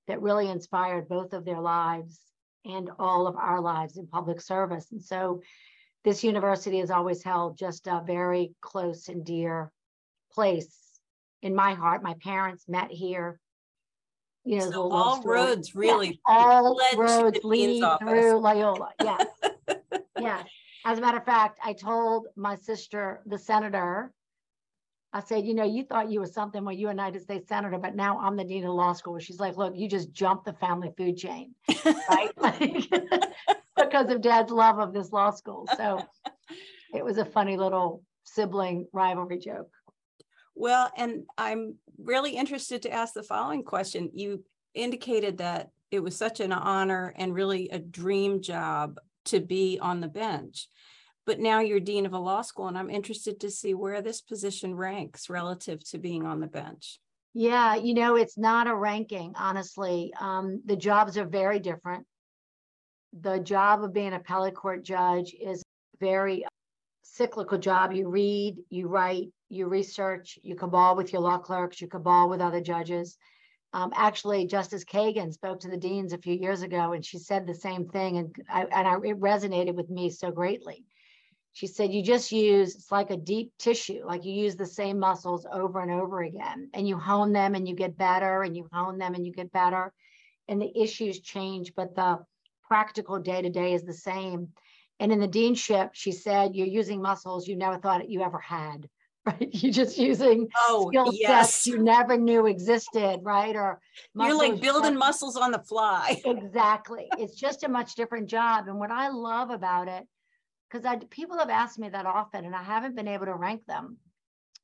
that 0.08 0.22
really 0.22 0.50
inspired 0.50 1.08
both 1.08 1.34
of 1.34 1.46
their 1.46 1.62
lives 1.62 2.20
and 2.66 2.90
all 3.00 3.28
of 3.28 3.38
our 3.38 3.62
lives 3.62 3.98
in 3.98 4.08
public 4.08 4.42
service. 4.42 4.92
And 4.92 5.02
so 5.02 5.42
this 6.04 6.24
university 6.24 6.80
has 6.80 6.92
always 6.92 7.24
held 7.24 7.58
just 7.58 7.88
a 7.88 8.04
very 8.06 8.54
close 8.60 9.08
and 9.08 9.24
dear 9.24 9.72
place 10.34 10.83
in 11.44 11.54
my 11.54 11.74
heart. 11.74 12.02
My 12.02 12.16
parents 12.24 12.66
met 12.68 12.90
here. 12.90 13.40
You 14.46 14.60
know, 14.60 14.72
So 14.72 14.92
all 14.92 15.22
roads 15.22 15.72
Yeah, 15.76 15.82
really 15.82 16.22
all 16.26 16.76
led 16.76 16.94
the 16.94 16.98
roads 16.98 17.40
lead 17.44 17.84
through 18.00 18.40
Loyola. 18.40 18.90
Yes. 19.02 19.28
yes. 20.20 20.48
As 20.86 20.98
a 20.98 21.02
matter 21.02 21.18
of 21.18 21.26
fact, 21.26 21.60
I 21.64 21.74
told 21.74 22.28
my 22.36 22.56
sister, 22.56 23.22
the 23.26 23.38
senator, 23.38 24.12
I 25.14 25.22
said, 25.22 25.46
you 25.46 25.54
know, 25.54 25.64
you 25.64 25.84
thought 25.84 26.12
you 26.12 26.20
were 26.20 26.26
something 26.26 26.66
when 26.66 26.78
you 26.78 26.88
were 26.88 26.92
United 26.92 27.22
States 27.22 27.48
senator, 27.48 27.78
but 27.78 27.96
now 27.96 28.20
I'm 28.20 28.36
the 28.36 28.44
dean 28.44 28.66
of 28.66 28.74
law 28.74 28.94
school. 28.94 29.18
She's 29.20 29.40
like, 29.40 29.56
look, 29.56 29.74
you 29.78 29.88
just 29.88 30.12
jumped 30.12 30.44
the 30.44 30.54
family 30.54 30.92
food 30.98 31.18
chain, 31.18 31.54
right? 31.86 32.32
Like, 32.38 32.90
because 33.78 34.10
of 34.10 34.22
dad's 34.22 34.52
love 34.52 34.80
of 34.80 34.92
this 34.92 35.12
law 35.12 35.30
school. 35.30 35.68
So 35.78 36.02
it 36.94 37.06
was 37.06 37.18
a 37.18 37.26
funny 37.26 37.58
little 37.58 38.02
sibling 38.24 38.88
rivalry 38.92 39.38
joke. 39.38 39.70
Well, 40.56 40.92
and 40.96 41.24
I'm 41.38 41.76
really 41.98 42.36
interested 42.36 42.84
to 42.84 42.92
ask 42.92 43.14
the 43.14 43.24
following 43.24 43.64
question. 43.64 44.12
You 44.14 44.44
indicated 44.74 45.38
that 45.40 45.70
it 45.92 46.02
was 46.02 46.16
such 46.18 46.40
an 46.40 46.52
honor 46.52 47.14
and 47.18 47.34
really 47.34 47.70
a 47.70 47.80
dream 47.80 48.42
job 48.42 49.00
to 49.26 49.40
be 49.40 49.80
on 49.82 50.02
the 50.02 50.08
bench. 50.08 50.68
But 51.26 51.40
now 51.40 51.62
you're 51.62 51.80
dean 51.80 52.06
of 52.06 52.14
a 52.14 52.20
law 52.20 52.42
school, 52.42 52.68
and 52.68 52.78
I'm 52.78 52.90
interested 52.90 53.40
to 53.40 53.50
see 53.50 53.74
where 53.74 54.02
this 54.02 54.22
position 54.22 54.76
ranks 54.76 55.30
relative 55.30 55.88
to 55.90 55.98
being 55.98 56.26
on 56.26 56.40
the 56.40 56.48
bench. 56.48 57.00
Yeah, 57.34 57.76
you 57.76 57.94
know, 57.94 58.16
it's 58.16 58.38
not 58.38 58.68
a 58.68 58.76
ranking, 58.76 59.34
honestly. 59.38 60.14
Um, 60.20 60.62
the 60.66 60.76
jobs 60.76 61.18
are 61.18 61.26
very 61.26 61.60
different. 61.60 62.06
The 63.22 63.40
job 63.40 63.84
of 63.84 63.94
being 63.94 64.08
an 64.08 64.14
appellate 64.14 64.56
court 64.56 64.84
judge 64.84 65.34
is 65.40 65.62
a 65.62 66.06
very 66.06 66.46
cyclical 67.04 67.58
job. 67.58 67.94
You 67.94 68.10
read, 68.10 68.58
you 68.70 68.88
write, 68.88 69.30
you 69.54 69.68
research, 69.68 70.40
you 70.42 70.56
cabal 70.56 70.96
with 70.96 71.14
your 71.14 71.22
law 71.22 71.38
clerks, 71.38 71.80
you 71.80 71.88
cabal 71.88 72.30
with 72.30 72.42
other 72.42 72.62
judges. 72.62 73.18
Um, 73.74 73.92
actually, 73.96 74.46
Justice 74.46 74.84
Kagan 74.84 75.34
spoke 75.34 75.60
to 75.62 75.70
the 75.70 75.78
deans 75.78 76.14
a 76.14 76.18
few 76.18 76.36
years 76.36 76.62
ago, 76.62 76.94
and 76.94 77.04
she 77.04 77.18
said 77.18 77.48
the 77.48 77.56
same 77.56 77.88
thing, 77.88 78.18
and 78.18 78.36
I, 78.48 78.66
and 78.66 78.88
I, 78.88 78.96
it 78.98 79.20
resonated 79.20 79.76
with 79.76 79.90
me 79.90 80.10
so 80.10 80.32
greatly. 80.32 80.86
She 81.54 81.68
said, 81.68 81.94
you 81.94 82.04
just 82.04 82.32
use, 82.32 82.76
it's 82.76 82.92
like 82.92 83.12
a 83.12 83.18
deep 83.18 83.52
tissue, 83.60 84.04
like 84.06 84.26
you 84.26 84.34
use 84.34 84.56
the 84.56 84.66
same 84.66 85.00
muscles 85.00 85.46
over 85.52 85.82
and 85.82 85.92
over 85.92 86.22
again, 86.22 86.70
and 86.74 86.88
you 86.88 86.98
hone 86.98 87.32
them 87.32 87.56
and 87.56 87.68
you 87.68 87.76
get 87.76 87.98
better, 87.98 88.44
and 88.44 88.56
you 88.56 88.68
hone 88.72 88.98
them 88.98 89.14
and 89.16 89.26
you 89.26 89.32
get 89.32 89.52
better. 89.52 89.94
And 90.48 90.62
the 90.62 90.72
issues 90.76 91.20
change, 91.20 91.74
but 91.76 91.96
the 91.96 92.20
practical 92.68 93.20
day 93.20 93.42
to 93.42 93.50
day 93.50 93.74
is 93.74 93.84
the 93.84 93.94
same. 93.94 94.50
And 95.00 95.12
in 95.12 95.20
the 95.20 95.28
deanship, 95.28 95.90
she 95.94 96.12
said, 96.12 96.56
you're 96.56 96.68
using 96.68 97.02
muscles 97.02 97.48
you 97.48 97.56
never 97.56 97.78
thought 97.78 98.10
you 98.10 98.22
ever 98.22 98.40
had, 98.40 98.88
right? 99.26 99.50
You're 99.52 99.72
just 99.72 99.98
using 99.98 100.50
Oh, 100.68 100.90
skill 100.90 101.06
sets 101.06 101.20
yes. 101.20 101.68
you 101.68 101.78
never 101.80 102.18
knew 102.18 102.46
existed, 102.48 103.20
right? 103.24 103.56
Or 103.56 103.80
You're 104.16 104.36
like 104.38 104.60
building 104.60 104.98
muscles 104.98 105.38
on 105.38 105.52
the 105.52 105.60
fly. 105.60 106.22
Exactly. 106.26 107.08
It's 107.18 107.36
just 107.36 107.64
a 107.64 107.70
much 107.70 107.96
different 107.96 108.30
job. 108.30 108.68
And 108.68 108.80
what 108.80 108.92
I 108.92 109.10
love 109.10 109.50
about 109.50 109.88
it, 109.88 110.06
because 110.70 110.86
I 110.86 110.98
people 110.98 111.38
have 111.38 111.50
asked 111.50 111.80
me 111.80 111.90
that 111.90 112.06
often, 112.06 112.46
and 112.46 112.56
I 112.56 112.64
haven't 112.64 112.96
been 112.96 113.08
able 113.08 113.26
to 113.28 113.36
rank 113.36 113.66
them 113.66 113.98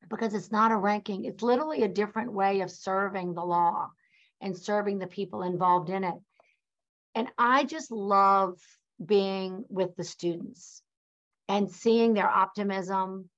because 0.10 0.34
it's 0.34 0.52
not 0.52 0.72
a 0.72 0.78
ranking. 0.78 1.26
It's 1.26 1.44
literally 1.44 1.84
a 1.84 1.88
different 1.88 2.34
way 2.34 2.62
of 2.62 2.72
serving 2.72 3.34
the 3.34 3.46
law 3.46 3.90
and 4.42 4.58
serving 4.58 5.00
the 5.00 5.08
people 5.08 5.44
involved 5.44 5.90
in 5.90 6.04
it. 6.04 6.16
And 7.16 7.28
I 7.38 7.64
just 7.64 7.92
love 7.92 8.58
being 9.04 9.64
with 9.70 9.96
the 9.96 10.04
students 10.04 10.82
and 11.48 11.72
seeing 11.72 12.14
their 12.14 12.30
optimism 12.30 13.30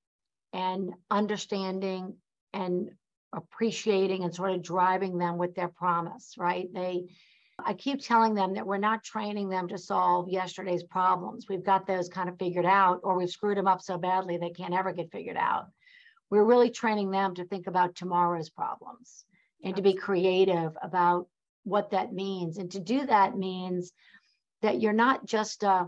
and 0.53 0.93
understanding 1.09 2.15
and 2.53 2.89
appreciating 3.33 4.23
and 4.23 4.35
sort 4.35 4.51
of 4.51 4.61
driving 4.61 5.17
them 5.17 5.37
with 5.37 5.55
their 5.55 5.69
promise, 5.69 6.35
right? 6.37 6.67
They 6.73 7.05
I 7.63 7.73
keep 7.73 8.01
telling 8.01 8.33
them 8.33 8.55
that 8.55 8.65
we're 8.65 8.77
not 8.77 9.03
training 9.03 9.49
them 9.49 9.67
to 9.67 9.77
solve 9.77 10.29
yesterday's 10.29 10.83
problems. 10.83 11.45
We've 11.47 11.63
got 11.63 11.85
those 11.85 12.09
kind 12.09 12.29
of 12.29 12.39
figured 12.39 12.65
out, 12.65 13.01
or 13.03 13.15
we've 13.15 13.29
screwed 13.29 13.57
them 13.57 13.67
up 13.67 13.81
so 13.81 13.97
badly 13.97 14.37
they 14.37 14.49
can't 14.49 14.73
ever 14.73 14.91
get 14.91 15.11
figured 15.11 15.37
out. 15.37 15.67
We're 16.29 16.43
really 16.43 16.71
training 16.71 17.11
them 17.11 17.35
to 17.35 17.45
think 17.45 17.67
about 17.67 17.95
tomorrow's 17.95 18.49
problems 18.49 19.25
and 19.63 19.75
to 19.75 19.81
be 19.81 19.93
creative 19.93 20.75
about 20.81 21.27
what 21.63 21.91
that 21.91 22.13
means. 22.13 22.57
And 22.57 22.71
to 22.71 22.79
do 22.79 23.05
that 23.05 23.37
means 23.37 23.91
that 24.61 24.81
you're 24.81 24.93
not 24.93 25.25
just 25.25 25.63
a 25.63 25.87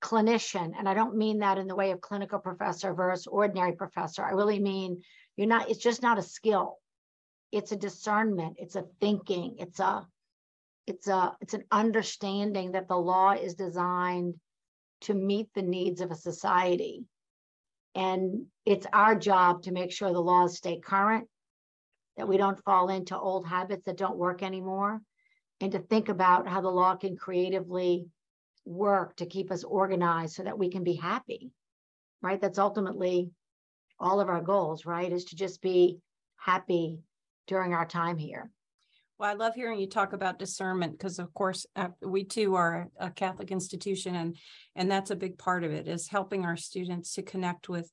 clinician, 0.00 0.72
and 0.78 0.88
I 0.88 0.94
don't 0.94 1.16
mean 1.16 1.40
that 1.40 1.58
in 1.58 1.66
the 1.66 1.76
way 1.76 1.90
of 1.90 2.00
clinical 2.00 2.38
professor 2.38 2.94
versus 2.94 3.26
ordinary 3.26 3.72
professor. 3.72 4.24
I 4.24 4.30
really 4.30 4.58
mean 4.58 5.02
you're 5.36 5.46
not, 5.46 5.70
it's 5.70 5.82
just 5.82 6.02
not 6.02 6.18
a 6.18 6.22
skill. 6.22 6.78
It's 7.52 7.72
a 7.72 7.76
discernment, 7.76 8.56
it's 8.58 8.76
a 8.76 8.84
thinking, 9.00 9.56
it's 9.58 9.80
a 9.80 10.06
it's 10.86 11.08
a 11.08 11.36
it's 11.40 11.54
an 11.54 11.64
understanding 11.70 12.72
that 12.72 12.88
the 12.88 12.96
law 12.96 13.32
is 13.32 13.54
designed 13.54 14.34
to 15.02 15.14
meet 15.14 15.48
the 15.54 15.62
needs 15.62 16.00
of 16.00 16.10
a 16.10 16.16
society 16.16 17.04
and 17.94 18.46
it's 18.66 18.86
our 18.92 19.14
job 19.14 19.62
to 19.62 19.72
make 19.72 19.92
sure 19.92 20.12
the 20.12 20.20
laws 20.20 20.56
stay 20.56 20.78
current 20.78 21.28
that 22.16 22.28
we 22.28 22.36
don't 22.36 22.62
fall 22.64 22.88
into 22.88 23.18
old 23.18 23.46
habits 23.46 23.84
that 23.86 23.96
don't 23.96 24.18
work 24.18 24.42
anymore 24.42 25.00
and 25.60 25.72
to 25.72 25.78
think 25.78 26.08
about 26.08 26.48
how 26.48 26.60
the 26.60 26.68
law 26.68 26.96
can 26.96 27.16
creatively 27.16 28.06
work 28.70 29.16
to 29.16 29.26
keep 29.26 29.50
us 29.50 29.64
organized 29.64 30.34
so 30.34 30.42
that 30.42 30.58
we 30.58 30.70
can 30.70 30.84
be 30.84 30.94
happy 30.94 31.52
right? 32.22 32.40
That's 32.40 32.58
ultimately 32.58 33.30
all 33.98 34.20
of 34.20 34.28
our 34.28 34.40
goals 34.40 34.86
right 34.86 35.12
is 35.12 35.26
to 35.26 35.36
just 35.36 35.60
be 35.60 35.98
happy 36.36 37.00
during 37.46 37.74
our 37.74 37.86
time 37.86 38.18
here. 38.18 38.50
Well, 39.18 39.30
I 39.30 39.34
love 39.34 39.54
hearing 39.54 39.78
you 39.78 39.86
talk 39.86 40.14
about 40.14 40.38
discernment 40.38 40.92
because, 40.92 41.18
of 41.18 41.32
course, 41.34 41.66
uh, 41.76 41.88
we 42.00 42.24
too 42.24 42.54
are 42.54 42.88
a 42.98 43.10
Catholic 43.10 43.50
institution, 43.50 44.14
and 44.14 44.36
and 44.74 44.90
that's 44.90 45.10
a 45.10 45.16
big 45.16 45.36
part 45.36 45.62
of 45.62 45.72
it 45.72 45.86
is 45.86 46.08
helping 46.08 46.46
our 46.46 46.56
students 46.56 47.14
to 47.14 47.22
connect 47.22 47.68
with 47.68 47.90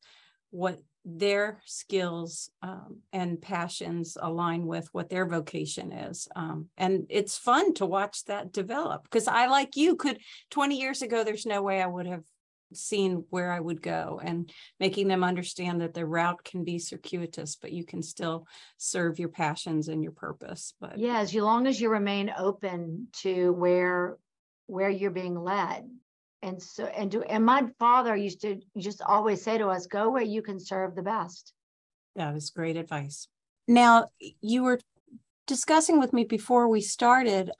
what 0.51 0.79
their 1.09 1.61
skills 1.65 2.49
um, 2.61 2.97
and 3.13 3.41
passions 3.41 4.17
align 4.21 4.65
with 4.65 4.89
what 4.91 5.09
their 5.09 5.25
vocation 5.25 5.93
is. 5.93 6.27
Um, 6.35 6.67
and 6.77 7.05
it's 7.09 7.37
fun 7.37 7.73
to 7.75 7.85
watch 7.85 8.25
that 8.25 8.51
develop 8.51 9.03
because 9.03 9.25
I, 9.25 9.47
like 9.47 9.77
you, 9.77 9.95
could 9.95 10.19
20 10.49 10.77
years 10.77 11.01
ago, 11.01 11.23
there's 11.23 11.45
no 11.45 11.61
way 11.61 11.81
I 11.81 11.87
would 11.87 12.07
have 12.07 12.23
seen 12.73 13.23
where 13.29 13.53
I 13.53 13.59
would 13.61 13.81
go 13.81 14.19
and 14.21 14.51
making 14.81 15.07
them 15.07 15.23
understand 15.23 15.79
that 15.79 15.93
the 15.93 16.05
route 16.05 16.43
can 16.43 16.65
be 16.65 16.77
circuitous, 16.77 17.55
but 17.55 17.71
you 17.71 17.85
can 17.85 18.03
still 18.03 18.45
serve 18.75 19.17
your 19.17 19.29
passions 19.29 19.87
and 19.87 20.03
your 20.03 20.11
purpose. 20.11 20.73
But 20.81 20.99
Yeah, 20.99 21.19
as 21.19 21.33
long 21.33 21.67
as 21.67 21.79
you 21.79 21.89
remain 21.89 22.33
open 22.37 23.07
to 23.21 23.53
where 23.53 24.17
where 24.65 24.89
you're 24.89 25.11
being 25.11 25.41
led. 25.41 25.89
And 26.47 26.61
so 26.61 26.85
and 26.85 27.11
do 27.11 27.23
and 27.23 27.45
my 27.45 27.65
father 27.77 28.15
used 28.15 28.41
to 28.41 28.61
just 28.77 29.01
always 29.01 29.41
say 29.41 29.57
to 29.57 29.67
us, 29.67 29.85
go 29.85 30.09
where 30.09 30.23
you 30.23 30.41
can 30.41 30.59
serve 30.59 30.95
the 30.95 31.01
best. 31.01 31.53
That 32.15 32.35
is 32.35 32.49
great 32.49 32.77
advice. 32.77 33.27
Now, 33.67 34.07
you 34.41 34.63
were 34.63 34.79
discussing 35.45 35.99
with 35.99 36.13
me 36.13 36.23
before 36.23 36.69
we 36.69 36.79
started 36.81 37.51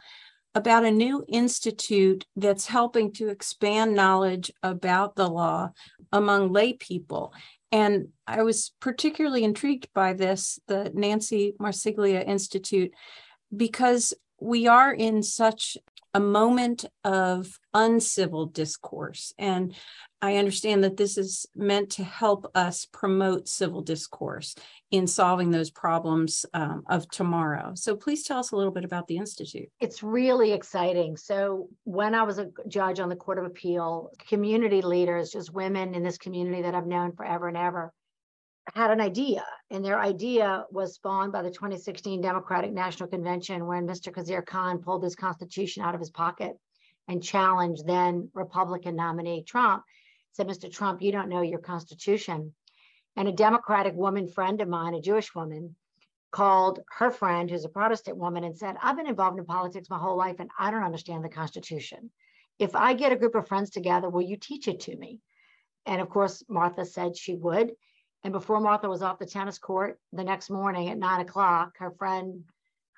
about 0.56 0.86
a 0.86 0.92
new 0.92 1.26
institute 1.28 2.26
that's 2.36 2.68
helping 2.68 3.12
to 3.14 3.28
expand 3.28 3.94
knowledge 3.94 4.52
about 4.64 5.16
the 5.16 5.28
law 5.28 5.72
among 6.12 6.54
lay 6.54 6.74
people. 6.74 7.34
And 7.72 8.08
I 8.26 8.44
was 8.44 8.72
particularly 8.80 9.44
intrigued 9.44 9.90
by 9.94 10.14
this, 10.14 10.60
the 10.68 10.92
Nancy 10.94 11.54
Marsiglia 11.60 12.26
Institute, 12.26 12.92
because 13.56 14.14
we 14.40 14.68
are 14.68 14.94
in 14.94 15.22
such 15.22 15.78
a 16.18 16.20
moment 16.20 16.84
of 17.04 17.60
uncivil 17.76 18.48
discourse. 18.48 19.36
And 19.38 19.76
I 20.20 20.38
understand 20.38 20.84
that 20.84 20.98
this 20.98 21.16
is 21.16 21.46
meant 21.56 21.92
to 21.92 22.04
help 22.04 22.50
us 22.56 22.88
promote 22.92 23.48
civil 23.48 23.84
discourse 23.84 24.56
in 24.90 25.06
solving 25.06 25.52
those 25.52 25.70
problems 25.70 26.44
um, 26.56 26.82
of 26.90 27.08
tomorrow. 27.10 27.74
So 27.76 27.96
please 27.96 28.24
tell 28.24 28.40
us 28.40 28.50
a 28.50 28.56
little 28.56 28.72
bit 28.72 28.84
about 28.84 29.06
the 29.06 29.18
Institute. 29.18 29.70
It's 29.80 30.02
really 30.02 30.54
exciting. 30.54 31.18
So, 31.18 31.70
when 31.84 32.16
I 32.16 32.24
was 32.24 32.40
a 32.40 32.50
judge 32.68 33.00
on 33.00 33.10
the 33.10 33.16
Court 33.16 33.38
of 33.38 33.46
Appeal, 33.46 34.10
community 34.28 34.82
leaders, 34.82 35.30
just 35.30 35.54
women 35.54 35.94
in 35.94 36.02
this 36.02 36.18
community 36.18 36.64
that 36.64 36.74
I've 36.74 36.88
known 36.88 37.12
forever 37.12 37.48
and 37.48 37.58
ever, 37.58 37.94
had 38.74 38.92
an 38.92 39.02
idea, 39.02 39.44
and 39.70 39.84
their 39.84 40.00
idea 40.00 40.66
was 40.72 40.96
spawned 40.96 41.32
by 41.32 41.42
the 41.42 41.52
2016 41.52 42.22
Democratic 42.22 42.72
National 42.72 43.10
Convention 43.10 43.66
when 43.66 43.88
Mr. 43.88 44.14
Khizr 44.14 44.46
Khan 44.46 44.80
pulled 44.80 45.04
his 45.04 45.16
constitution 45.16 45.84
out 45.84 45.94
of 45.94 46.00
his 46.02 46.10
pocket 46.10 46.58
and 47.08 47.24
challenged 47.24 47.88
then 47.88 48.30
Republican 48.34 48.96
nominee 48.96 49.44
Trump. 49.44 49.84
Said, 50.34 50.48
Mr. 50.48 50.72
Trump, 50.72 51.02
you 51.02 51.12
don't 51.12 51.30
know 51.30 51.42
your 51.42 51.60
constitution. 51.60 52.54
And 53.16 53.28
a 53.28 53.32
Democratic 53.32 53.96
woman 53.96 54.28
friend 54.28 54.62
of 54.62 54.68
mine, 54.68 54.94
a 54.94 55.02
Jewish 55.02 55.34
woman, 55.34 55.76
called 56.32 56.82
her 56.98 57.10
friend, 57.10 57.50
who's 57.50 57.66
a 57.66 57.70
Protestant 57.70 58.18
woman, 58.18 58.44
and 58.44 58.56
said, 58.56 58.76
I've 58.82 58.98
been 58.98 59.08
involved 59.08 59.40
in 59.40 59.46
politics 59.46 59.90
my 59.90 59.98
whole 59.98 60.18
life 60.18 60.36
and 60.40 60.52
I 60.60 60.70
don't 60.70 60.84
understand 60.84 61.24
the 61.24 61.30
Constitution. 61.30 62.12
If 62.60 62.76
I 62.76 62.94
get 62.94 63.12
a 63.12 63.16
group 63.16 63.36
of 63.36 63.48
friends 63.48 63.70
together, 63.70 64.10
will 64.10 64.22
you 64.22 64.38
teach 64.38 64.68
it 64.68 64.82
to 64.82 64.96
me? 64.96 65.20
And 65.86 66.02
of 66.02 66.10
course, 66.10 66.44
Martha 66.50 66.86
said 66.86 67.18
she 67.18 67.36
would. 67.36 67.72
And 68.24 68.34
before 68.34 68.60
Martha 68.60 68.90
was 68.90 69.02
off 69.02 69.20
the 69.20 69.26
tennis 69.26 69.58
court 69.58 70.00
the 70.12 70.24
next 70.24 70.50
morning 70.50 70.90
at 70.90 70.98
nine 70.98 71.22
o'clock, 71.22 71.78
her 71.78 71.92
friend, 71.92 72.44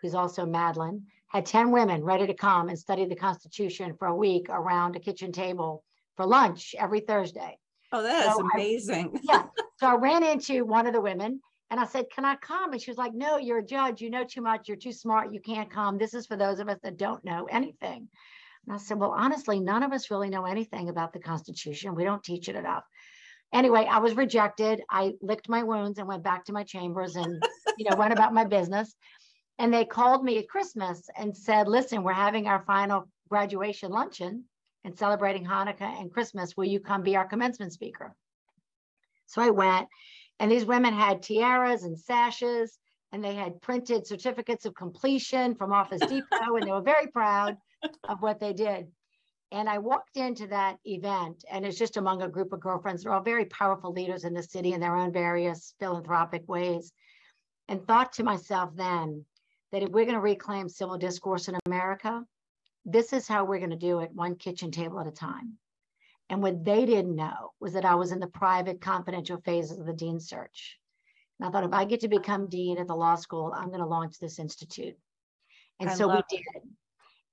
who's 0.02 0.16
also 0.16 0.46
Madeline, 0.46 1.04
had 1.28 1.46
10 1.46 1.72
women 1.72 2.04
ready 2.04 2.26
to 2.28 2.34
come 2.34 2.70
and 2.70 2.80
study 2.80 3.06
the 3.06 3.16
Constitution 3.16 3.96
for 3.98 4.08
a 4.08 4.16
week 4.16 4.48
around 4.50 4.96
a 4.96 5.00
kitchen 5.00 5.32
table 5.32 5.84
for 6.16 6.26
lunch 6.26 6.74
every 6.78 7.02
Thursday. 7.02 7.58
Oh, 7.92 8.02
that 8.02 8.28
is 8.28 8.34
so 8.34 8.48
amazing. 8.54 9.12
I, 9.16 9.20
yeah. 9.24 9.44
So 9.80 9.88
I 9.88 9.96
ran 9.96 10.24
into 10.26 10.66
one 10.66 10.88
of 10.88 10.94
the 10.94 11.00
women 11.00 11.40
and 11.70 11.80
I 11.80 11.86
said, 11.86 12.10
Can 12.14 12.26
I 12.26 12.36
come? 12.36 12.74
And 12.74 12.82
she 12.82 12.92
was 12.92 12.98
like, 12.98 13.14
No, 13.14 13.38
you're 13.38 13.60
a 13.60 13.66
judge. 13.66 14.02
You 14.02 14.10
know 14.10 14.26
too 14.26 14.42
much. 14.42 14.68
You're 14.68 14.76
too 14.76 14.92
smart. 14.92 15.32
You 15.32 15.40
can't 15.40 15.72
come. 15.72 15.98
This 15.98 16.14
is 16.14 16.28
for 16.28 16.36
those 16.36 16.60
of 16.60 16.68
us 16.68 16.80
that 16.84 16.98
don't 16.98 17.24
know 17.24 17.48
anything. 17.50 18.10
And 18.68 18.76
I 18.76 18.78
said, 18.78 19.00
Well, 19.00 19.16
honestly, 19.16 19.62
none 19.62 19.84
of 19.84 19.94
us 19.94 20.12
really 20.12 20.30
know 20.30 20.44
anything 20.44 20.90
about 20.90 21.14
the 21.14 21.20
Constitution. 21.20 21.96
We 21.96 22.04
don't 22.04 22.22
teach 22.22 22.50
it 22.50 22.58
enough 22.58 22.84
anyway, 23.54 23.88
I 23.90 24.00
was 24.00 24.16
rejected. 24.16 24.82
I 24.90 25.14
licked 25.22 25.50
my 25.50 25.64
wounds 25.64 26.00
and 26.00 26.08
went 26.08 26.24
back 26.24 26.46
to 26.46 26.54
my 26.54 26.64
chambers 26.64 27.16
and, 27.16 27.44
you 27.78 27.90
know, 27.90 27.96
went 27.96 28.14
about 28.14 28.34
my 28.34 28.46
business. 28.46 28.96
And 29.58 29.74
they 29.74 29.86
called 29.86 30.24
me 30.24 30.38
at 30.38 30.48
Christmas 30.48 31.10
and 31.18 31.36
said, 31.36 31.68
listen, 31.68 32.04
we're 32.04 32.14
having 32.14 32.48
our 32.48 32.64
final 32.66 33.10
graduation 33.30 33.92
luncheon 33.92 34.46
and 34.86 34.98
celebrating 34.98 35.46
Hanukkah 35.46 36.00
and 36.00 36.12
Christmas. 36.12 36.56
Will 36.56 36.66
you 36.66 36.80
come 36.80 37.04
be 37.04 37.16
our 37.16 37.28
commencement 37.28 37.74
speaker? 37.74 38.16
So 39.26 39.42
I 39.42 39.50
went, 39.50 39.88
and 40.40 40.50
these 40.50 40.66
women 40.66 40.94
had 40.94 41.22
tiaras 41.22 41.84
and 41.84 42.00
sashes, 42.00 42.78
and 43.12 43.24
they 43.24 43.36
had 43.36 43.62
printed 43.62 44.08
certificates 44.08 44.66
of 44.66 44.74
completion 44.76 45.56
from 45.56 45.74
Office 45.74 46.02
Depot, 46.02 46.56
and 46.56 46.66
they 46.66 46.72
were 46.72 46.82
very 46.82 47.08
proud 47.08 47.58
of 48.08 48.22
what 48.22 48.40
they 48.40 48.54
did. 48.54 48.88
And 49.52 49.68
I 49.68 49.80
walked 49.80 50.16
into 50.16 50.46
that 50.48 50.78
event, 50.86 51.44
and 51.50 51.66
it's 51.66 51.78
just 51.78 51.98
among 51.98 52.22
a 52.22 52.30
group 52.30 52.54
of 52.54 52.60
girlfriends. 52.60 53.04
They're 53.04 53.14
all 53.14 53.22
very 53.22 53.46
powerful 53.46 53.92
leaders 53.92 54.24
in 54.24 54.34
the 54.34 54.44
city 54.44 54.74
in 54.74 54.80
their 54.80 54.96
own 54.96 55.12
various 55.12 55.74
philanthropic 55.80 56.48
ways. 56.48 56.94
And 57.68 57.86
thought 57.86 58.14
to 58.14 58.24
myself 58.24 58.76
then 58.76 59.26
that 59.72 59.84
if 59.84 59.90
we're 59.90 60.06
going 60.06 60.16
to 60.16 60.22
reclaim 60.22 60.70
civil 60.70 60.98
discourse 60.98 61.48
in 61.48 61.58
America, 61.66 62.24
this 62.86 63.12
is 63.12 63.28
how 63.28 63.46
we're 63.46 63.60
going 63.60 63.70
to 63.72 63.76
do 63.76 64.00
it 64.00 64.12
one 64.14 64.36
kitchen 64.36 64.72
table 64.72 65.00
at 65.00 65.08
a 65.08 65.12
time. 65.12 65.58
And 66.30 66.44
what 66.44 66.64
they 66.64 66.86
didn't 66.86 67.16
know 67.16 67.54
was 67.60 67.74
that 67.74 67.86
I 67.86 67.96
was 67.96 68.12
in 68.12 68.20
the 68.20 68.28
private, 68.28 68.82
confidential 68.82 69.42
phases 69.42 69.80
of 69.80 69.86
the 69.86 69.94
dean 69.94 70.20
search. 70.20 70.78
And 71.40 71.48
I 71.48 71.52
thought 71.52 71.64
if 71.64 71.74
I 71.74 71.86
get 71.86 72.02
to 72.02 72.08
become 72.08 72.50
dean 72.50 72.78
at 72.78 72.88
the 72.88 72.96
law 72.96 73.16
school, 73.16 73.52
I'm 73.56 73.70
going 73.70 73.80
to 73.80 73.86
launch 73.86 74.20
this 74.20 74.38
institute. 74.38 74.96
And 75.80 75.90
I 75.90 75.94
so 75.96 76.08
we 76.08 76.22
did. 76.30 76.44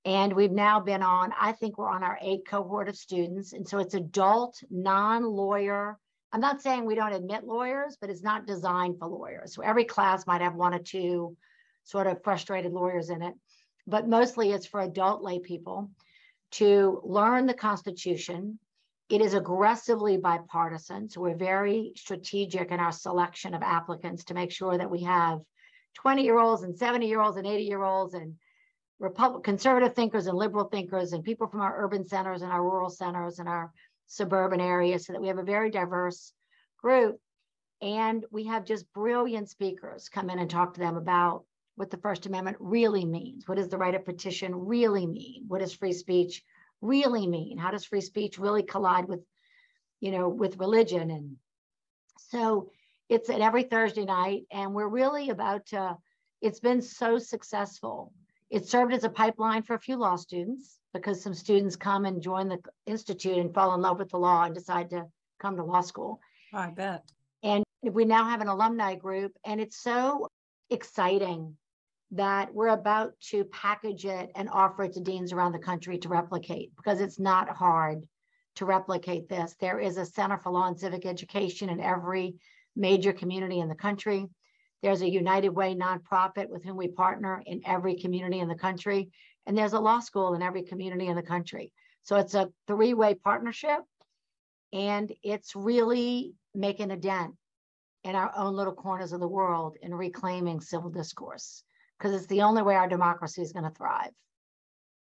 And 0.06 0.32
we've 0.32 0.52
now 0.52 0.78
been 0.78 1.02
on, 1.02 1.32
I 1.38 1.50
think 1.50 1.76
we're 1.76 1.90
on 1.90 2.04
our 2.04 2.16
eighth 2.22 2.44
cohort 2.46 2.88
of 2.88 2.96
students. 2.96 3.52
And 3.52 3.68
so 3.68 3.78
it's 3.78 3.94
adult, 3.94 4.62
non 4.70 5.24
lawyer. 5.24 5.98
I'm 6.30 6.40
not 6.40 6.62
saying 6.62 6.84
we 6.84 6.94
don't 6.94 7.12
admit 7.12 7.42
lawyers, 7.42 7.98
but 8.00 8.08
it's 8.08 8.22
not 8.22 8.46
designed 8.46 9.00
for 9.00 9.08
lawyers. 9.08 9.52
So 9.52 9.62
every 9.62 9.84
class 9.84 10.24
might 10.24 10.42
have 10.42 10.54
one 10.54 10.74
or 10.74 10.78
two 10.78 11.36
sort 11.82 12.06
of 12.06 12.22
frustrated 12.22 12.72
lawyers 12.72 13.10
in 13.10 13.20
it, 13.20 13.34
but 13.88 14.06
mostly 14.08 14.52
it's 14.52 14.66
for 14.66 14.80
adult 14.80 15.24
lay 15.24 15.40
people 15.40 15.90
to 16.52 17.00
learn 17.04 17.46
the 17.46 17.54
Constitution. 17.54 18.60
It 19.08 19.20
is 19.20 19.34
aggressively 19.34 20.18
bipartisan. 20.18 21.08
So 21.08 21.20
we're 21.20 21.36
very 21.36 21.92
strategic 21.96 22.70
in 22.70 22.78
our 22.78 22.92
selection 22.92 23.54
of 23.54 23.62
applicants 23.62 24.24
to 24.26 24.34
make 24.34 24.52
sure 24.52 24.78
that 24.78 24.90
we 24.90 25.02
have 25.02 25.40
20 25.94 26.22
year 26.22 26.38
olds 26.38 26.62
and 26.62 26.78
70 26.78 27.08
year 27.08 27.20
olds 27.20 27.38
and 27.38 27.46
80 27.46 27.64
year 27.64 27.82
olds 27.82 28.14
and 28.14 28.36
Republic, 28.98 29.44
conservative 29.44 29.94
thinkers 29.94 30.26
and 30.26 30.38
liberal 30.38 30.64
thinkers 30.64 31.12
and 31.12 31.22
people 31.22 31.46
from 31.46 31.60
our 31.60 31.84
urban 31.84 32.06
centers 32.06 32.42
and 32.42 32.50
our 32.50 32.62
rural 32.62 32.88
centers 32.88 33.38
and 33.38 33.48
our 33.48 33.72
suburban 34.06 34.60
areas 34.60 35.06
so 35.06 35.12
that 35.12 35.20
we 35.20 35.28
have 35.28 35.38
a 35.38 35.42
very 35.42 35.70
diverse 35.70 36.32
group. 36.80 37.20
And 37.82 38.24
we 38.30 38.44
have 38.44 38.64
just 38.64 38.90
brilliant 38.94 39.50
speakers 39.50 40.08
come 40.08 40.30
in 40.30 40.38
and 40.38 40.48
talk 40.48 40.74
to 40.74 40.80
them 40.80 40.96
about 40.96 41.44
what 41.74 41.90
the 41.90 41.98
First 41.98 42.24
Amendment 42.24 42.56
really 42.58 43.04
means. 43.04 43.46
What 43.46 43.58
does 43.58 43.68
the 43.68 43.76
right 43.76 43.94
of 43.94 44.06
petition 44.06 44.54
really 44.54 45.06
mean? 45.06 45.44
What 45.46 45.60
does 45.60 45.74
free 45.74 45.92
speech 45.92 46.42
really 46.80 47.26
mean? 47.26 47.58
How 47.58 47.70
does 47.70 47.84
free 47.84 48.00
speech 48.00 48.38
really 48.38 48.62
collide 48.62 49.06
with, 49.06 49.20
you 50.00 50.10
know, 50.10 50.28
with 50.28 50.58
religion? 50.58 51.10
And 51.10 51.36
so 52.18 52.70
it's 53.10 53.28
at 53.28 53.42
every 53.42 53.64
Thursday 53.64 54.06
night, 54.06 54.44
and 54.50 54.72
we're 54.72 54.88
really 54.88 55.28
about 55.28 55.66
to, 55.66 55.98
it's 56.40 56.60
been 56.60 56.80
so 56.80 57.18
successful 57.18 58.12
it 58.50 58.66
served 58.66 58.92
as 58.92 59.04
a 59.04 59.08
pipeline 59.08 59.62
for 59.62 59.74
a 59.74 59.80
few 59.80 59.96
law 59.96 60.16
students 60.16 60.78
because 60.92 61.22
some 61.22 61.34
students 61.34 61.76
come 61.76 62.04
and 62.04 62.22
join 62.22 62.48
the 62.48 62.58
institute 62.86 63.38
and 63.38 63.52
fall 63.52 63.74
in 63.74 63.80
love 63.80 63.98
with 63.98 64.10
the 64.10 64.18
law 64.18 64.44
and 64.44 64.54
decide 64.54 64.90
to 64.90 65.04
come 65.40 65.56
to 65.56 65.64
law 65.64 65.80
school. 65.80 66.20
Oh, 66.52 66.58
I 66.58 66.70
bet. 66.70 67.10
And 67.42 67.64
we 67.82 68.04
now 68.04 68.24
have 68.24 68.40
an 68.40 68.48
alumni 68.48 68.94
group, 68.94 69.32
and 69.44 69.60
it's 69.60 69.82
so 69.82 70.28
exciting 70.70 71.56
that 72.12 72.54
we're 72.54 72.68
about 72.68 73.18
to 73.20 73.44
package 73.44 74.04
it 74.04 74.30
and 74.36 74.48
offer 74.48 74.84
it 74.84 74.92
to 74.94 75.00
deans 75.00 75.32
around 75.32 75.52
the 75.52 75.58
country 75.58 75.98
to 75.98 76.08
replicate 76.08 76.70
because 76.76 77.00
it's 77.00 77.18
not 77.18 77.48
hard 77.48 78.06
to 78.54 78.64
replicate 78.64 79.28
this. 79.28 79.54
There 79.60 79.80
is 79.80 79.96
a 79.96 80.06
Center 80.06 80.38
for 80.38 80.50
Law 80.50 80.68
and 80.68 80.78
Civic 80.78 81.04
Education 81.04 81.68
in 81.68 81.80
every 81.80 82.36
major 82.74 83.12
community 83.12 83.58
in 83.58 83.68
the 83.68 83.74
country. 83.74 84.28
There's 84.86 85.02
a 85.02 85.10
United 85.10 85.48
Way 85.48 85.74
nonprofit 85.74 86.48
with 86.48 86.62
whom 86.62 86.76
we 86.76 86.86
partner 86.86 87.42
in 87.44 87.60
every 87.66 87.96
community 87.96 88.38
in 88.38 88.46
the 88.46 88.54
country. 88.54 89.10
And 89.44 89.58
there's 89.58 89.72
a 89.72 89.80
law 89.80 89.98
school 89.98 90.34
in 90.34 90.42
every 90.42 90.62
community 90.62 91.08
in 91.08 91.16
the 91.16 91.24
country. 91.24 91.72
So 92.04 92.14
it's 92.14 92.34
a 92.34 92.50
three 92.68 92.94
way 92.94 93.14
partnership. 93.14 93.80
And 94.72 95.10
it's 95.24 95.56
really 95.56 96.34
making 96.54 96.92
a 96.92 96.96
dent 96.96 97.34
in 98.04 98.14
our 98.14 98.32
own 98.36 98.54
little 98.54 98.74
corners 98.74 99.12
of 99.12 99.18
the 99.18 99.26
world 99.26 99.76
in 99.82 99.92
reclaiming 99.92 100.60
civil 100.60 100.90
discourse, 100.90 101.64
because 101.98 102.14
it's 102.14 102.28
the 102.28 102.42
only 102.42 102.62
way 102.62 102.76
our 102.76 102.88
democracy 102.88 103.42
is 103.42 103.50
going 103.50 103.64
to 103.64 103.76
thrive. 103.76 104.12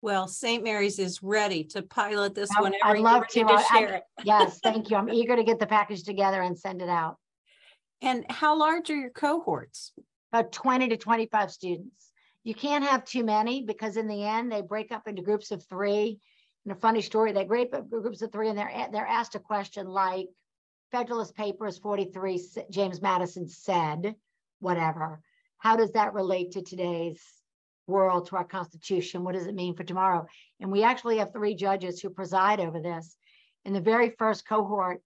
Well, 0.01 0.29
St. 0.29 0.63
Mary's 0.63 0.99
is 0.99 1.21
ready 1.21 1.65
to 1.65 1.81
pilot 1.81 2.33
this 2.33 2.49
oh, 2.57 2.61
one. 2.61 2.75
I'd 2.81 2.99
love 2.99 3.27
to, 3.27 3.43
to 3.43 3.65
share 3.73 3.93
I, 3.93 3.97
it. 3.97 4.03
yes, 4.23 4.57
thank 4.63 4.89
you. 4.89 4.95
I'm 4.95 5.09
eager 5.09 5.35
to 5.35 5.43
get 5.43 5.59
the 5.59 5.67
package 5.67 6.03
together 6.03 6.41
and 6.43 6.57
send 6.57 6.81
it 6.81 6.87
out. 6.87 7.17
And 8.01 8.25
how 8.29 8.57
large 8.57 8.89
are 8.89 8.95
your 8.95 9.09
cohorts? 9.09 9.93
About 10.31 10.51
20 10.51 10.89
to 10.89 10.97
25 10.97 11.51
students. 11.51 12.11
You 12.43 12.53
can't 12.53 12.83
have 12.83 13.05
too 13.05 13.23
many 13.23 13.63
because 13.63 13.97
in 13.97 14.07
the 14.07 14.23
end 14.23 14.51
they 14.51 14.61
break 14.61 14.91
up 14.91 15.07
into 15.07 15.21
groups 15.21 15.51
of 15.51 15.63
three. 15.65 16.19
And 16.65 16.71
a 16.71 16.79
funny 16.79 17.01
story, 17.01 17.31
they 17.31 17.45
break 17.45 17.73
up 17.73 17.89
groups 17.89 18.21
of 18.21 18.31
three 18.31 18.49
and 18.49 18.57
they're 18.57 18.87
they're 18.91 19.05
asked 19.05 19.35
a 19.35 19.39
question 19.39 19.87
like 19.87 20.27
Federalist 20.91 21.35
Papers 21.35 21.77
43, 21.77 22.41
James 22.69 23.01
Madison 23.01 23.47
said, 23.47 24.15
whatever. 24.59 25.21
How 25.57 25.75
does 25.75 25.91
that 25.91 26.13
relate 26.13 26.51
to 26.51 26.61
today's 26.61 27.21
world, 27.87 28.27
to 28.27 28.35
our 28.37 28.45
Constitution? 28.45 29.23
What 29.23 29.35
does 29.35 29.47
it 29.47 29.55
mean 29.55 29.75
for 29.75 29.83
tomorrow? 29.83 30.25
And 30.59 30.71
we 30.71 30.83
actually 30.83 31.17
have 31.17 31.33
three 31.33 31.55
judges 31.55 31.99
who 31.99 32.09
preside 32.09 32.59
over 32.59 32.79
this. 32.79 33.17
In 33.65 33.73
the 33.73 33.81
very 33.81 34.11
first 34.11 34.47
cohort, 34.47 35.01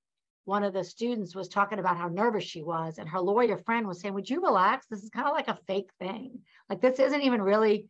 one 0.49 0.63
of 0.63 0.73
the 0.73 0.83
students 0.83 1.35
was 1.35 1.47
talking 1.47 1.79
about 1.79 1.97
how 1.97 2.07
nervous 2.07 2.43
she 2.43 2.61
was 2.61 2.97
and 2.97 3.07
her 3.07 3.21
lawyer 3.21 3.57
friend 3.57 3.87
was 3.87 3.99
saying 3.99 4.13
would 4.13 4.29
you 4.29 4.41
relax 4.41 4.87
this 4.87 5.03
is 5.03 5.09
kind 5.09 5.27
of 5.27 5.33
like 5.33 5.47
a 5.47 5.59
fake 5.67 5.89
thing 5.99 6.39
like 6.69 6.81
this 6.81 6.99
isn't 6.99 7.21
even 7.21 7.41
really 7.41 7.87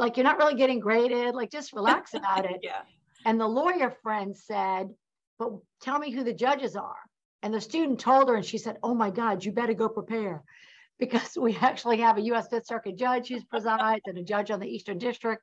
like 0.00 0.16
you're 0.16 0.24
not 0.24 0.38
really 0.38 0.54
getting 0.54 0.80
graded. 0.80 1.34
Like 1.34 1.52
just 1.52 1.72
relax 1.72 2.14
about 2.14 2.46
it. 2.46 2.60
yeah. 2.62 2.82
And 3.24 3.38
the 3.38 3.46
lawyer 3.46 3.94
friend 4.02 4.36
said, 4.36 4.88
but 5.38 5.52
tell 5.80 5.98
me 5.98 6.10
who 6.10 6.24
the 6.24 6.32
judges 6.32 6.74
are. 6.74 6.96
And 7.42 7.54
the 7.54 7.60
student 7.60 8.00
told 8.00 8.28
her, 8.28 8.34
and 8.34 8.44
she 8.44 8.58
said, 8.58 8.78
oh 8.82 8.94
my 8.94 9.10
God, 9.10 9.44
you 9.44 9.52
better 9.52 9.74
go 9.74 9.88
prepare. 9.88 10.42
Because 10.98 11.36
we 11.40 11.56
actually 11.56 11.98
have 11.98 12.18
a 12.18 12.22
US 12.32 12.48
Fifth 12.48 12.66
Circuit 12.66 12.96
judge 12.96 13.28
who 13.28 13.42
presides 13.44 14.02
and 14.06 14.18
a 14.18 14.22
judge 14.22 14.50
on 14.50 14.60
the 14.60 14.66
Eastern 14.68 14.98
District 14.98 15.42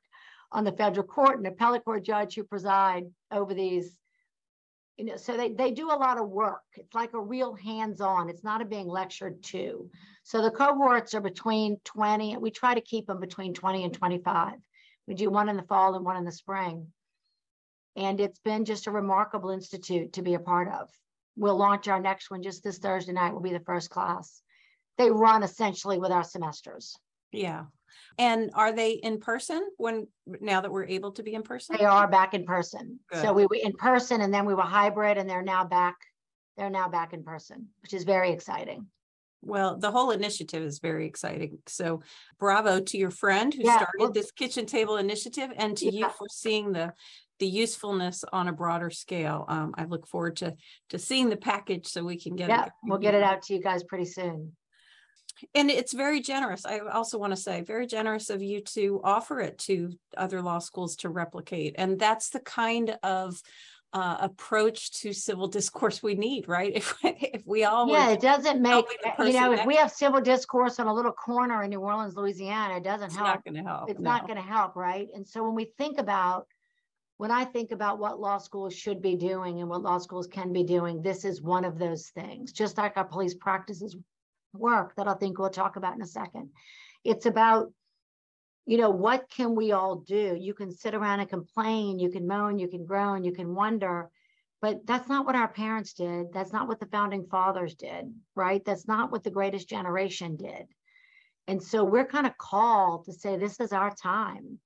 on 0.50 0.64
the 0.64 0.72
federal 0.72 1.06
court 1.06 1.38
and 1.38 1.46
appellate 1.46 1.84
court 1.84 2.04
judge 2.04 2.34
who 2.34 2.44
preside 2.44 3.04
over 3.30 3.54
these 3.54 3.96
you 4.98 5.04
know 5.04 5.16
so 5.16 5.36
they, 5.36 5.50
they 5.52 5.70
do 5.70 5.90
a 5.90 5.96
lot 5.96 6.18
of 6.18 6.28
work. 6.28 6.62
It's 6.76 6.94
like 6.94 7.14
a 7.14 7.20
real 7.20 7.54
hands-on. 7.54 8.28
It's 8.28 8.44
not 8.44 8.60
a 8.60 8.64
being 8.64 8.88
lectured 8.88 9.42
to. 9.44 9.90
So 10.24 10.42
the 10.42 10.50
cohorts 10.50 11.14
are 11.14 11.20
between 11.20 11.78
20 11.84 12.36
we 12.36 12.50
try 12.50 12.74
to 12.74 12.80
keep 12.80 13.06
them 13.06 13.20
between 13.20 13.54
20 13.54 13.84
and 13.84 13.94
25 13.94 14.54
we 15.06 15.14
do 15.14 15.30
one 15.30 15.48
in 15.48 15.56
the 15.56 15.62
fall 15.62 15.94
and 15.94 16.04
one 16.04 16.16
in 16.16 16.24
the 16.24 16.32
spring. 16.32 16.88
And 17.96 18.20
it's 18.20 18.38
been 18.40 18.66
just 18.66 18.86
a 18.86 18.90
remarkable 18.90 19.50
institute 19.50 20.12
to 20.12 20.22
be 20.22 20.34
a 20.34 20.38
part 20.38 20.68
of. 20.68 20.90
We'll 21.34 21.56
launch 21.56 21.88
our 21.88 21.98
next 21.98 22.30
one 22.30 22.42
just 22.42 22.62
this 22.62 22.78
thursday 22.78 23.12
night. 23.12 23.32
Will 23.32 23.40
be 23.40 23.52
the 23.52 23.60
first 23.60 23.88
class. 23.88 24.42
They 24.98 25.10
run 25.10 25.42
essentially 25.42 25.98
with 25.98 26.12
our 26.12 26.24
semesters. 26.24 26.94
Yeah 27.32 27.64
and 28.18 28.50
are 28.54 28.72
they 28.72 28.92
in 28.92 29.20
person 29.20 29.62
when 29.76 30.06
now 30.40 30.60
that 30.60 30.70
we're 30.70 30.86
able 30.86 31.12
to 31.12 31.22
be 31.22 31.34
in 31.34 31.42
person? 31.42 31.76
They 31.78 31.84
are 31.84 32.08
back 32.08 32.34
in 32.34 32.44
person. 32.44 33.00
Good. 33.10 33.22
So 33.22 33.32
we 33.32 33.46
were 33.46 33.58
in 33.62 33.72
person 33.72 34.20
and 34.20 34.32
then 34.32 34.46
we 34.46 34.54
were 34.54 34.62
hybrid 34.62 35.18
and 35.18 35.28
they're 35.28 35.42
now 35.42 35.64
back. 35.64 35.96
They're 36.56 36.70
now 36.70 36.88
back 36.88 37.12
in 37.12 37.22
person, 37.22 37.68
which 37.82 37.94
is 37.94 38.04
very 38.04 38.30
exciting. 38.32 38.86
Well, 39.40 39.76
the 39.76 39.92
whole 39.92 40.10
initiative 40.10 40.64
is 40.64 40.80
very 40.80 41.06
exciting. 41.06 41.58
So 41.68 42.02
bravo 42.40 42.80
to 42.80 42.98
your 42.98 43.12
friend 43.12 43.54
who 43.54 43.62
Yeah, 43.62 43.76
started 43.76 43.94
well- 44.00 44.10
this 44.12 44.32
kitchen 44.32 44.66
table 44.66 44.96
initiative 44.96 45.50
and 45.56 45.76
to 45.76 45.94
you 45.94 46.08
for 46.10 46.26
seeing 46.30 46.72
the 46.72 46.92
the 47.38 47.46
usefulness 47.46 48.24
on 48.32 48.48
a 48.48 48.52
broader 48.52 48.90
scale. 48.90 49.44
Um, 49.48 49.72
I 49.78 49.84
look 49.84 50.08
forward 50.08 50.34
to 50.38 50.56
to 50.88 50.98
seeing 50.98 51.30
the 51.30 51.36
package 51.36 51.86
so 51.86 52.02
we 52.02 52.18
can 52.18 52.34
get 52.34 52.48
Yeah, 52.48 52.64
it. 52.64 52.72
we'll 52.82 52.98
get 52.98 53.14
it 53.14 53.22
out 53.22 53.42
to 53.42 53.54
you 53.54 53.62
guys 53.62 53.84
pretty 53.84 54.06
soon. 54.06 54.56
And 55.54 55.70
it's 55.70 55.92
very 55.92 56.20
generous. 56.20 56.66
I 56.66 56.78
also 56.78 57.18
want 57.18 57.32
to 57.32 57.36
say 57.36 57.62
very 57.62 57.86
generous 57.86 58.30
of 58.30 58.42
you 58.42 58.60
to 58.60 59.00
offer 59.04 59.40
it 59.40 59.58
to 59.60 59.90
other 60.16 60.42
law 60.42 60.58
schools 60.58 60.96
to 60.96 61.08
replicate. 61.08 61.74
And 61.78 61.98
that's 61.98 62.30
the 62.30 62.40
kind 62.40 62.96
of 63.02 63.40
uh, 63.92 64.18
approach 64.20 64.92
to 65.00 65.12
civil 65.12 65.48
discourse 65.48 66.02
we 66.02 66.14
need, 66.14 66.48
right? 66.48 66.72
If 66.76 66.94
if 67.02 67.46
we 67.46 67.64
all 67.64 67.88
Yeah, 67.88 68.10
it 68.10 68.20
doesn't 68.20 68.60
make, 68.60 68.84
you 69.18 69.32
know, 69.32 69.52
if 69.52 69.64
we 69.64 69.76
have 69.76 69.90
civil 69.90 70.20
discourse 70.20 70.78
on 70.78 70.86
a 70.86 70.94
little 70.94 71.12
corner 71.12 71.62
in 71.62 71.70
New 71.70 71.80
Orleans, 71.80 72.14
Louisiana, 72.16 72.76
it 72.76 72.84
doesn't 72.84 73.06
it's 73.06 73.16
help. 73.16 73.28
not 73.28 73.44
going 73.44 73.54
to 73.54 73.62
help. 73.62 73.90
It's 73.90 74.00
no. 74.00 74.10
not 74.10 74.26
going 74.26 74.36
to 74.36 74.42
help, 74.42 74.76
right? 74.76 75.08
And 75.14 75.26
so 75.26 75.42
when 75.42 75.54
we 75.54 75.72
think 75.78 75.98
about, 75.98 76.46
when 77.16 77.30
I 77.30 77.44
think 77.44 77.72
about 77.72 77.98
what 77.98 78.20
law 78.20 78.38
schools 78.38 78.74
should 78.74 79.00
be 79.00 79.16
doing 79.16 79.60
and 79.60 79.68
what 79.68 79.82
law 79.82 79.98
schools 79.98 80.26
can 80.26 80.52
be 80.52 80.64
doing, 80.64 81.00
this 81.00 81.24
is 81.24 81.40
one 81.40 81.64
of 81.64 81.78
those 81.78 82.08
things, 82.08 82.52
just 82.52 82.76
like 82.76 82.96
our 82.96 83.04
police 83.04 83.34
practices 83.34 83.96
work 84.52 84.94
that 84.96 85.08
I 85.08 85.14
think 85.14 85.38
we'll 85.38 85.50
talk 85.50 85.76
about 85.76 85.94
in 85.94 86.02
a 86.02 86.06
second. 86.06 86.50
It's 87.04 87.26
about, 87.26 87.72
you 88.66 88.76
know, 88.78 88.90
what 88.90 89.30
can 89.30 89.54
we 89.54 89.72
all 89.72 89.96
do? 89.96 90.36
You 90.38 90.54
can 90.54 90.72
sit 90.72 90.94
around 90.94 91.20
and 91.20 91.28
complain, 91.28 91.98
you 91.98 92.10
can 92.10 92.26
moan, 92.26 92.58
you 92.58 92.68
can 92.68 92.84
groan, 92.84 93.24
you 93.24 93.32
can 93.32 93.54
wonder, 93.54 94.10
but 94.60 94.86
that's 94.86 95.08
not 95.08 95.24
what 95.24 95.36
our 95.36 95.48
parents 95.48 95.92
did. 95.92 96.32
That's 96.32 96.52
not 96.52 96.68
what 96.68 96.80
the 96.80 96.86
founding 96.86 97.26
fathers 97.26 97.74
did, 97.74 98.12
right? 98.34 98.64
That's 98.64 98.88
not 98.88 99.12
what 99.12 99.22
the 99.22 99.30
greatest 99.30 99.68
generation 99.68 100.36
did. 100.36 100.66
And 101.46 101.62
so 101.62 101.84
we're 101.84 102.06
kind 102.06 102.26
of 102.26 102.36
called 102.36 103.06
to 103.06 103.12
say, 103.12 103.36
this 103.36 103.60
is 103.60 103.72
our 103.72 103.94
time. 103.94 104.58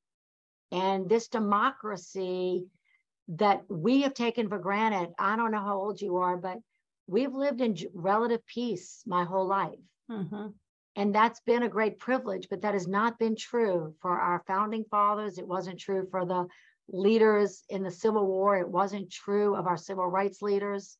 And 0.72 1.08
this 1.08 1.28
democracy 1.28 2.66
that 3.28 3.62
we 3.68 4.02
have 4.02 4.14
taken 4.14 4.48
for 4.48 4.58
granted, 4.58 5.14
I 5.18 5.36
don't 5.36 5.52
know 5.52 5.60
how 5.60 5.78
old 5.78 6.00
you 6.00 6.16
are, 6.16 6.36
but 6.36 6.58
we've 7.06 7.34
lived 7.34 7.60
in 7.60 7.76
relative 7.94 8.44
peace 8.46 9.02
my 9.06 9.24
whole 9.24 9.46
life. 9.46 9.78
Mhm. 10.10 10.54
And 10.94 11.14
that's 11.14 11.40
been 11.40 11.62
a 11.62 11.68
great 11.68 11.98
privilege, 11.98 12.48
but 12.50 12.60
that 12.62 12.74
has 12.74 12.86
not 12.86 13.18
been 13.18 13.34
true 13.36 13.94
for 14.00 14.18
our 14.18 14.44
founding 14.46 14.84
fathers. 14.84 15.38
It 15.38 15.46
wasn't 15.46 15.80
true 15.80 16.06
for 16.10 16.26
the 16.26 16.46
leaders 16.88 17.64
in 17.68 17.82
the 17.82 17.90
Civil 17.90 18.26
War. 18.26 18.58
It 18.58 18.68
wasn't 18.68 19.10
true 19.10 19.54
of 19.56 19.66
our 19.66 19.76
civil 19.76 20.06
rights 20.06 20.42
leaders. 20.42 20.98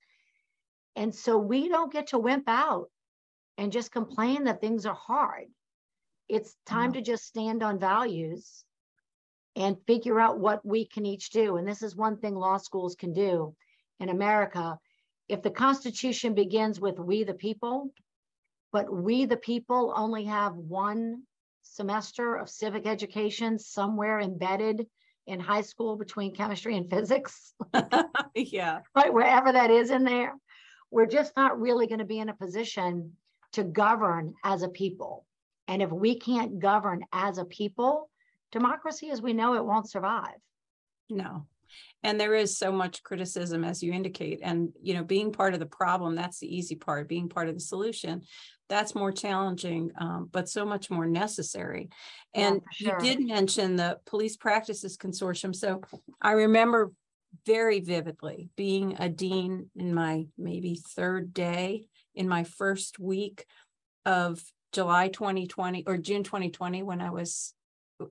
And 0.97 1.15
so 1.15 1.39
we 1.39 1.69
don't 1.69 1.93
get 1.93 2.09
to 2.09 2.19
wimp 2.19 2.49
out 2.49 2.91
and 3.59 3.73
just 3.73 3.93
complain 3.93 4.45
that 4.45 4.61
things 4.61 4.87
are 4.87 4.95
hard. 4.95 5.53
It's 6.29 6.57
time 6.65 6.91
No. 6.91 6.95
to 6.95 7.03
just 7.03 7.25
stand 7.27 7.63
on 7.63 7.79
values 7.79 8.65
and 9.55 9.85
figure 9.87 10.19
out 10.19 10.39
what 10.39 10.65
we 10.65 10.87
can 10.87 11.05
each 11.05 11.31
do. 11.31 11.57
And 11.57 11.69
this 11.69 11.83
is 11.83 11.95
one 11.95 12.17
thing 12.19 12.35
law 12.35 12.57
schools 12.57 12.95
can 12.95 13.13
do 13.13 13.55
in 14.01 14.09
America. 14.09 14.81
If 15.33 15.41
the 15.41 15.51
Constitution 15.51 16.35
begins 16.35 16.79
with 16.79 16.99
we 16.99 17.25
the 17.25 17.33
people, 17.33 17.91
but 18.71 18.93
we 18.93 19.25
the 19.25 19.39
people 19.39 19.95
only 19.97 20.27
have 20.27 20.55
one 20.55 21.23
semester 21.63 22.37
of 22.37 22.51
civic 22.51 22.87
education 22.87 23.59
somewhere 23.59 24.21
embedded 24.21 24.87
in 25.27 25.41
high 25.41 25.63
school 25.63 25.97
between 25.97 26.35
chemistry 26.35 26.77
and 26.77 26.91
physics, 26.91 27.55
yeah. 28.35 28.81
right? 28.95 29.15
Wherever 29.15 29.53
that 29.53 29.71
is 29.71 29.91
in 29.91 30.05
there, 30.05 30.35
we're 30.91 31.07
just 31.07 31.35
not 31.35 31.59
really 31.59 31.87
going 31.87 32.01
to 32.01 32.05
be 32.05 32.19
in 32.19 32.29
a 32.29 32.35
position 32.35 33.17
to 33.53 33.65
govern 33.65 34.35
as 34.45 34.63
a 34.63 34.69
people. 34.69 35.25
And 35.67 35.81
if 35.81 35.91
we 35.91 36.19
can't 36.19 36.59
govern 36.59 37.07
as 37.11 37.39
a 37.39 37.47
people, 37.47 38.11
democracy 38.51 39.11
as 39.11 39.23
we 39.23 39.33
know 39.33 39.55
it 39.55 39.65
won't 39.65 39.89
survive. 39.89 40.37
No. 41.09 41.47
And 42.03 42.21
there 42.21 42.35
is 42.35 42.59
so 42.59 42.73
much 42.73 43.03
criticism, 43.03 43.65
as 43.65 43.83
you 43.83 43.93
indicate. 43.93 44.41
And, 44.43 44.71
you 44.83 44.95
know, 44.95 45.05
being 45.05 45.33
part 45.33 45.55
of 45.55 45.61
the 45.61 45.67
problem, 45.67 46.15
that's 46.15 46.41
the 46.41 46.55
easy 46.55 46.75
part. 46.75 47.09
Being 47.09 47.29
part 47.29 47.49
of 47.49 47.55
the 47.55 47.61
solution, 47.61 48.23
that's 48.69 48.95
more 48.95 49.13
challenging, 49.13 49.91
um, 49.99 50.29
but 50.33 50.49
so 50.49 50.65
much 50.65 50.91
more 50.91 51.07
necessary. 51.07 51.91
Yeah, 52.35 52.49
And 52.49 52.61
you 52.79 52.93
did 53.01 53.21
mention 53.21 53.77
the 53.77 53.99
Police 54.07 54.37
Practices 54.37 54.97
Consortium. 54.97 55.55
So 55.55 55.83
I 56.21 56.33
remember 56.33 56.93
very 57.47 57.81
vividly 57.81 58.51
being 58.57 58.97
a 58.99 59.09
dean 59.09 59.71
in 59.77 59.95
my 59.95 60.27
maybe 60.37 60.75
third 60.75 61.33
day 61.33 61.87
in 62.15 62.29
my 62.29 62.45
first 62.45 62.99
week 62.99 63.47
of 64.05 64.43
July 64.73 65.09
2020 65.09 65.85
or 65.87 65.97
June 65.97 66.23
2020 66.23 66.83
when 66.83 67.01
I 67.01 67.11
was, 67.11 67.55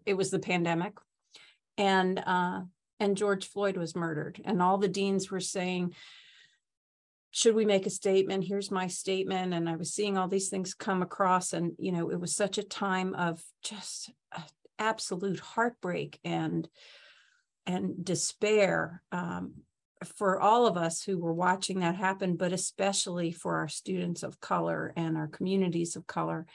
it 0.06 0.16
was 0.16 0.32
the 0.32 0.40
pandemic. 0.40 0.94
And 1.78 2.22
uh, 2.26 2.62
and 3.02 3.18
George 3.18 3.48
Floyd 3.48 3.78
was 3.78 3.96
murdered. 3.96 4.40
And 4.46 4.62
all 4.62 4.78
the 4.78 4.88
deans 4.88 5.32
were 5.32 5.40
saying, 5.40 5.96
should 7.32 7.56
we 7.56 7.66
make 7.66 7.88
a 7.88 7.90
statement? 7.90 8.44
Here's 8.44 8.70
my 8.70 8.86
statement. 8.88 9.56
And 9.56 9.68
I 9.68 9.76
was 9.76 9.92
seeing 9.92 10.18
all 10.18 10.28
these 10.28 10.50
things 10.50 10.76
come 10.76 11.02
across. 11.02 11.54
And, 11.54 11.72
you 11.80 11.92
know, 11.92 12.12
it 12.12 12.20
was 12.20 12.36
such 12.36 12.60
a 12.60 12.64
time 12.64 13.16
of 13.16 13.42
just 13.64 14.12
absolute 14.78 15.40
heartbreak 15.40 16.20
and 16.24 16.68
and 17.68 18.04
despair 18.04 19.04
um, 19.12 19.54
for 20.18 20.40
all 20.40 20.66
of 20.66 20.78
us 20.78 21.04
who 21.04 21.18
were 21.20 21.34
watching 21.34 21.80
that 21.80 21.96
happen, 21.96 22.36
but 22.36 22.52
especially 22.52 23.32
for 23.32 23.58
our 23.58 23.68
students 23.68 24.24
of 24.24 24.40
color 24.40 24.94
and 24.96 25.16
our 25.16 25.28
communities 25.28 25.96
of 25.96 26.08
color. 26.08 26.48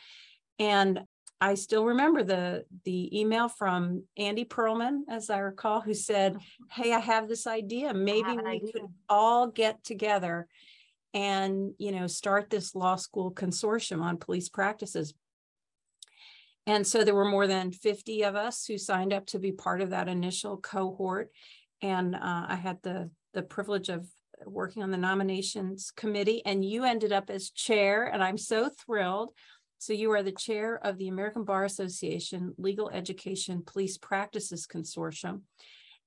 And 0.58 1.02
I 1.40 1.54
still 1.54 1.84
remember 1.84 2.22
the 2.22 2.64
the 2.84 3.18
email 3.18 3.48
from 3.48 4.04
Andy 4.16 4.44
Perlman, 4.44 5.02
as 5.08 5.28
I 5.28 5.38
recall, 5.38 5.80
who 5.80 5.92
said, 5.92 6.38
"Hey, 6.70 6.92
I 6.92 6.98
have 6.98 7.28
this 7.28 7.46
idea. 7.46 7.92
Maybe 7.92 8.30
we 8.30 8.56
idea." 8.56 8.72
could 8.72 8.86
all 9.08 9.48
get 9.48 9.84
together 9.84 10.48
and 11.12 11.74
you 11.78 11.92
know 11.92 12.06
start 12.06 12.48
this 12.48 12.74
law 12.74 12.96
school 12.96 13.32
consortium 13.32 14.02
on 14.02 14.16
police 14.16 14.48
practices." 14.48 15.12
And 16.66 16.86
so 16.86 17.04
there 17.04 17.14
were 17.14 17.24
more 17.24 17.46
than 17.46 17.70
50 17.70 18.24
of 18.24 18.34
us 18.34 18.64
who 18.66 18.76
signed 18.76 19.12
up 19.12 19.26
to 19.26 19.38
be 19.38 19.52
part 19.52 19.80
of 19.80 19.90
that 19.90 20.08
initial 20.08 20.56
cohort. 20.56 21.30
And 21.80 22.16
uh, 22.16 22.46
I 22.48 22.56
had 22.56 22.82
the 22.82 23.10
the 23.34 23.42
privilege 23.42 23.90
of 23.90 24.08
working 24.46 24.82
on 24.82 24.90
the 24.90 24.96
nominations 24.96 25.90
committee, 25.90 26.44
and 26.44 26.64
you 26.64 26.84
ended 26.84 27.12
up 27.12 27.30
as 27.30 27.50
chair, 27.50 28.06
and 28.06 28.22
I'm 28.22 28.38
so 28.38 28.70
thrilled. 28.70 29.30
So 29.78 29.92
you 29.92 30.10
are 30.12 30.22
the 30.22 30.32
chair 30.32 30.78
of 30.82 30.98
the 30.98 31.08
American 31.08 31.44
Bar 31.44 31.64
Association 31.64 32.54
Legal 32.58 32.90
Education 32.90 33.62
Police 33.64 33.98
Practices 33.98 34.66
Consortium. 34.66 35.42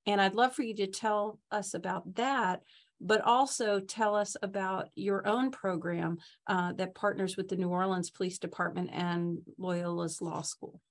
And 0.05 0.19
I'd 0.19 0.36
love 0.36 0.55
for 0.55 0.63
you 0.63 0.75
to 0.75 0.88
tell 0.88 1.39
us 1.51 1.73
about 1.73 2.15
that, 2.15 2.62
but 2.99 3.21
also 3.21 3.79
tell 3.79 4.15
us 4.15 4.36
about 4.41 4.89
your 4.95 5.27
own 5.27 5.51
program 5.51 6.17
uh, 6.47 6.73
that 6.73 6.95
partners 6.95 7.38
with 7.38 7.47
the 7.47 7.58
New 7.58 7.69
Orleans 7.69 8.10
Police 8.10 8.39
Department 8.39 8.89
and 8.91 9.39
Loyola's 9.60 10.21
Law 10.21 10.41
School. 10.41 10.82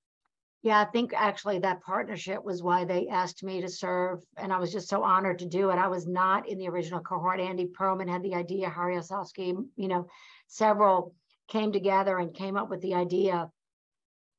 Yeah, 0.61 0.81
I 0.81 0.85
think 0.85 1.13
actually 1.15 1.59
that 1.59 1.81
partnership 1.81 2.43
was 2.43 2.61
why 2.61 2.83
they 2.83 3.07
asked 3.07 3.43
me 3.43 3.61
to 3.61 3.69
serve. 3.69 4.19
And 4.35 4.51
I 4.51 4.57
was 4.57 4.73
just 4.73 4.89
so 4.89 5.03
honored 5.03 5.39
to 5.39 5.45
do 5.45 5.69
it. 5.69 5.77
I 5.77 5.87
was 5.87 6.05
not 6.05 6.49
in 6.49 6.57
the 6.57 6.67
original 6.67 6.99
cohort. 6.99 7.39
Andy 7.39 7.65
Perlman 7.65 8.09
had 8.09 8.23
the 8.23 8.35
idea, 8.35 8.69
Harry 8.69 8.95
Osowski, 8.95 9.55
you 9.77 9.87
know, 9.87 10.07
several 10.47 11.13
came 11.49 11.71
together 11.71 12.17
and 12.17 12.33
came 12.33 12.55
up 12.55 12.69
with 12.69 12.81
the 12.81 12.93
idea. 12.93 13.51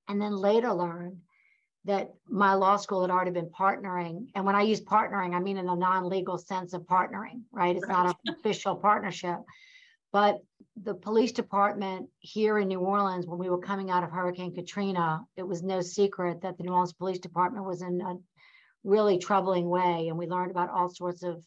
And 0.08 0.20
then 0.20 0.34
later 0.36 0.72
learned 0.72 1.18
that 1.84 2.10
my 2.28 2.54
law 2.54 2.76
school 2.76 3.02
had 3.02 3.10
already 3.10 3.30
been 3.30 3.50
partnering. 3.50 4.26
And 4.34 4.44
when 4.44 4.54
I 4.54 4.62
use 4.62 4.80
partnering, 4.80 5.34
I 5.34 5.40
mean 5.40 5.56
in 5.56 5.68
a 5.68 5.76
non-legal 5.76 6.38
sense 6.38 6.72
of 6.72 6.82
partnering, 6.82 7.42
right? 7.52 7.76
It's 7.76 7.86
right. 7.86 8.04
not 8.04 8.16
an 8.26 8.34
official 8.38 8.76
partnership. 8.76 9.38
But 10.12 10.40
the 10.82 10.94
police 10.94 11.32
department 11.32 12.08
here 12.18 12.58
in 12.58 12.68
New 12.68 12.80
Orleans, 12.80 13.26
when 13.26 13.38
we 13.38 13.48
were 13.48 13.60
coming 13.60 13.90
out 13.90 14.02
of 14.02 14.10
Hurricane 14.10 14.54
Katrina, 14.54 15.24
it 15.36 15.46
was 15.46 15.62
no 15.62 15.80
secret 15.80 16.42
that 16.42 16.58
the 16.58 16.64
New 16.64 16.72
Orleans 16.72 16.92
Police 16.92 17.18
Department 17.18 17.64
was 17.64 17.82
in 17.82 18.00
a 18.00 18.16
really 18.82 19.18
troubling 19.18 19.68
way. 19.68 20.08
And 20.08 20.18
we 20.18 20.26
learned 20.26 20.50
about 20.50 20.70
all 20.70 20.88
sorts 20.88 21.22
of 21.22 21.44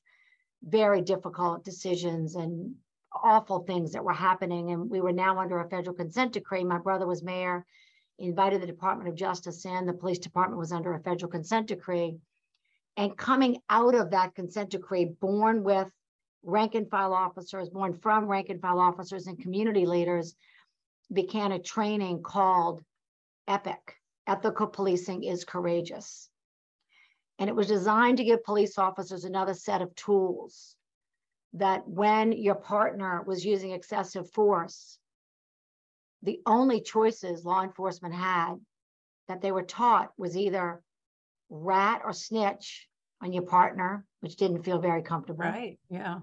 very 0.63 1.01
difficult 1.01 1.65
decisions 1.65 2.35
and 2.35 2.75
awful 3.21 3.59
things 3.59 3.91
that 3.93 4.03
were 4.03 4.13
happening. 4.13 4.71
And 4.71 4.89
we 4.89 5.01
were 5.01 5.11
now 5.11 5.39
under 5.39 5.59
a 5.59 5.69
federal 5.69 5.95
consent 5.95 6.33
decree. 6.33 6.63
My 6.63 6.77
brother 6.77 7.05
was 7.05 7.23
mayor 7.23 7.65
invited 8.19 8.61
the 8.61 8.67
Department 8.67 9.09
of 9.09 9.15
Justice 9.15 9.65
in. 9.65 9.85
The 9.85 9.93
police 9.93 10.19
department 10.19 10.59
was 10.59 10.71
under 10.71 10.93
a 10.93 10.99
federal 10.99 11.31
consent 11.31 11.67
decree. 11.67 12.17
And 12.95 13.17
coming 13.17 13.57
out 13.69 13.95
of 13.95 14.11
that 14.11 14.35
consent 14.35 14.69
decree, 14.69 15.05
born 15.05 15.63
with 15.63 15.89
rank 16.43 16.75
and 16.75 16.89
file 16.89 17.13
officers, 17.13 17.69
born 17.69 17.93
from 17.93 18.27
rank 18.27 18.49
and 18.49 18.61
file 18.61 18.79
officers 18.79 19.27
and 19.27 19.39
community 19.39 19.85
leaders, 19.85 20.35
began 21.11 21.51
a 21.51 21.59
training 21.59 22.21
called 22.21 22.83
EPIC 23.47 23.95
Ethical 24.27 24.67
Policing 24.67 25.23
is 25.23 25.43
Courageous. 25.43 26.29
And 27.39 27.49
it 27.49 27.55
was 27.55 27.67
designed 27.67 28.17
to 28.17 28.23
give 28.23 28.43
police 28.43 28.77
officers 28.77 29.25
another 29.25 29.53
set 29.53 29.81
of 29.81 29.93
tools 29.95 30.75
that 31.53 31.87
when 31.87 32.31
your 32.31 32.55
partner 32.55 33.23
was 33.25 33.45
using 33.45 33.71
excessive 33.71 34.29
force, 34.31 34.97
the 36.23 36.39
only 36.45 36.81
choices 36.81 37.45
law 37.45 37.61
enforcement 37.63 38.15
had 38.15 38.55
that 39.27 39.41
they 39.41 39.51
were 39.51 39.63
taught 39.63 40.11
was 40.17 40.35
either 40.35 40.81
rat 41.49 42.01
or 42.03 42.13
snitch 42.13 42.87
on 43.21 43.31
your 43.31 43.43
partner, 43.43 44.05
which 44.21 44.35
didn't 44.35 44.63
feel 44.63 44.79
very 44.79 45.01
comfortable. 45.01 45.43
Right. 45.43 45.79
Yeah. 45.89 46.19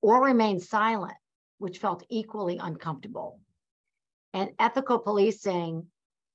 Or 0.00 0.24
remain 0.24 0.60
silent, 0.60 1.16
which 1.58 1.78
felt 1.78 2.04
equally 2.08 2.58
uncomfortable. 2.58 3.40
And 4.32 4.50
ethical 4.58 4.98
policing 4.98 5.86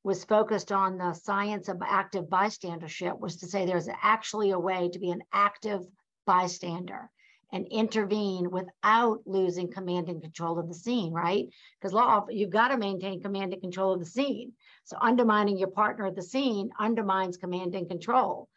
was 0.03 0.23
focused 0.23 0.71
on 0.71 0.97
the 0.97 1.13
science 1.13 1.67
of 1.67 1.81
active 1.85 2.25
bystandership, 2.25 3.19
was 3.19 3.37
to 3.37 3.47
say 3.47 3.65
there's 3.65 3.89
actually 4.01 4.51
a 4.51 4.59
way 4.59 4.89
to 4.89 4.99
be 4.99 5.11
an 5.11 5.23
active 5.33 5.81
bystander 6.25 7.09
and 7.51 7.67
intervene 7.71 8.51
without 8.51 9.21
losing 9.25 9.71
command 9.71 10.07
and 10.07 10.21
control 10.21 10.59
of 10.59 10.67
the 10.67 10.73
scene, 10.73 11.11
right? 11.11 11.47
Because 11.79 11.93
law, 11.93 12.25
you've 12.29 12.51
got 12.51 12.67
to 12.69 12.77
maintain 12.77 13.21
command 13.21 13.53
and 13.53 13.61
control 13.61 13.93
of 13.93 13.99
the 13.99 14.05
scene. 14.05 14.53
So 14.83 14.97
undermining 15.01 15.57
your 15.57 15.69
partner 15.69 16.05
at 16.05 16.15
the 16.15 16.21
scene 16.21 16.69
undermines 16.79 17.37
command 17.37 17.73
and 17.75 17.87
control. 17.87 18.47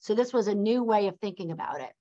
So 0.00 0.14
this 0.14 0.32
was 0.32 0.48
a 0.48 0.54
new 0.54 0.82
way 0.82 1.08
of 1.08 1.18
thinking 1.18 1.50
about 1.50 1.80
it. 1.80 1.92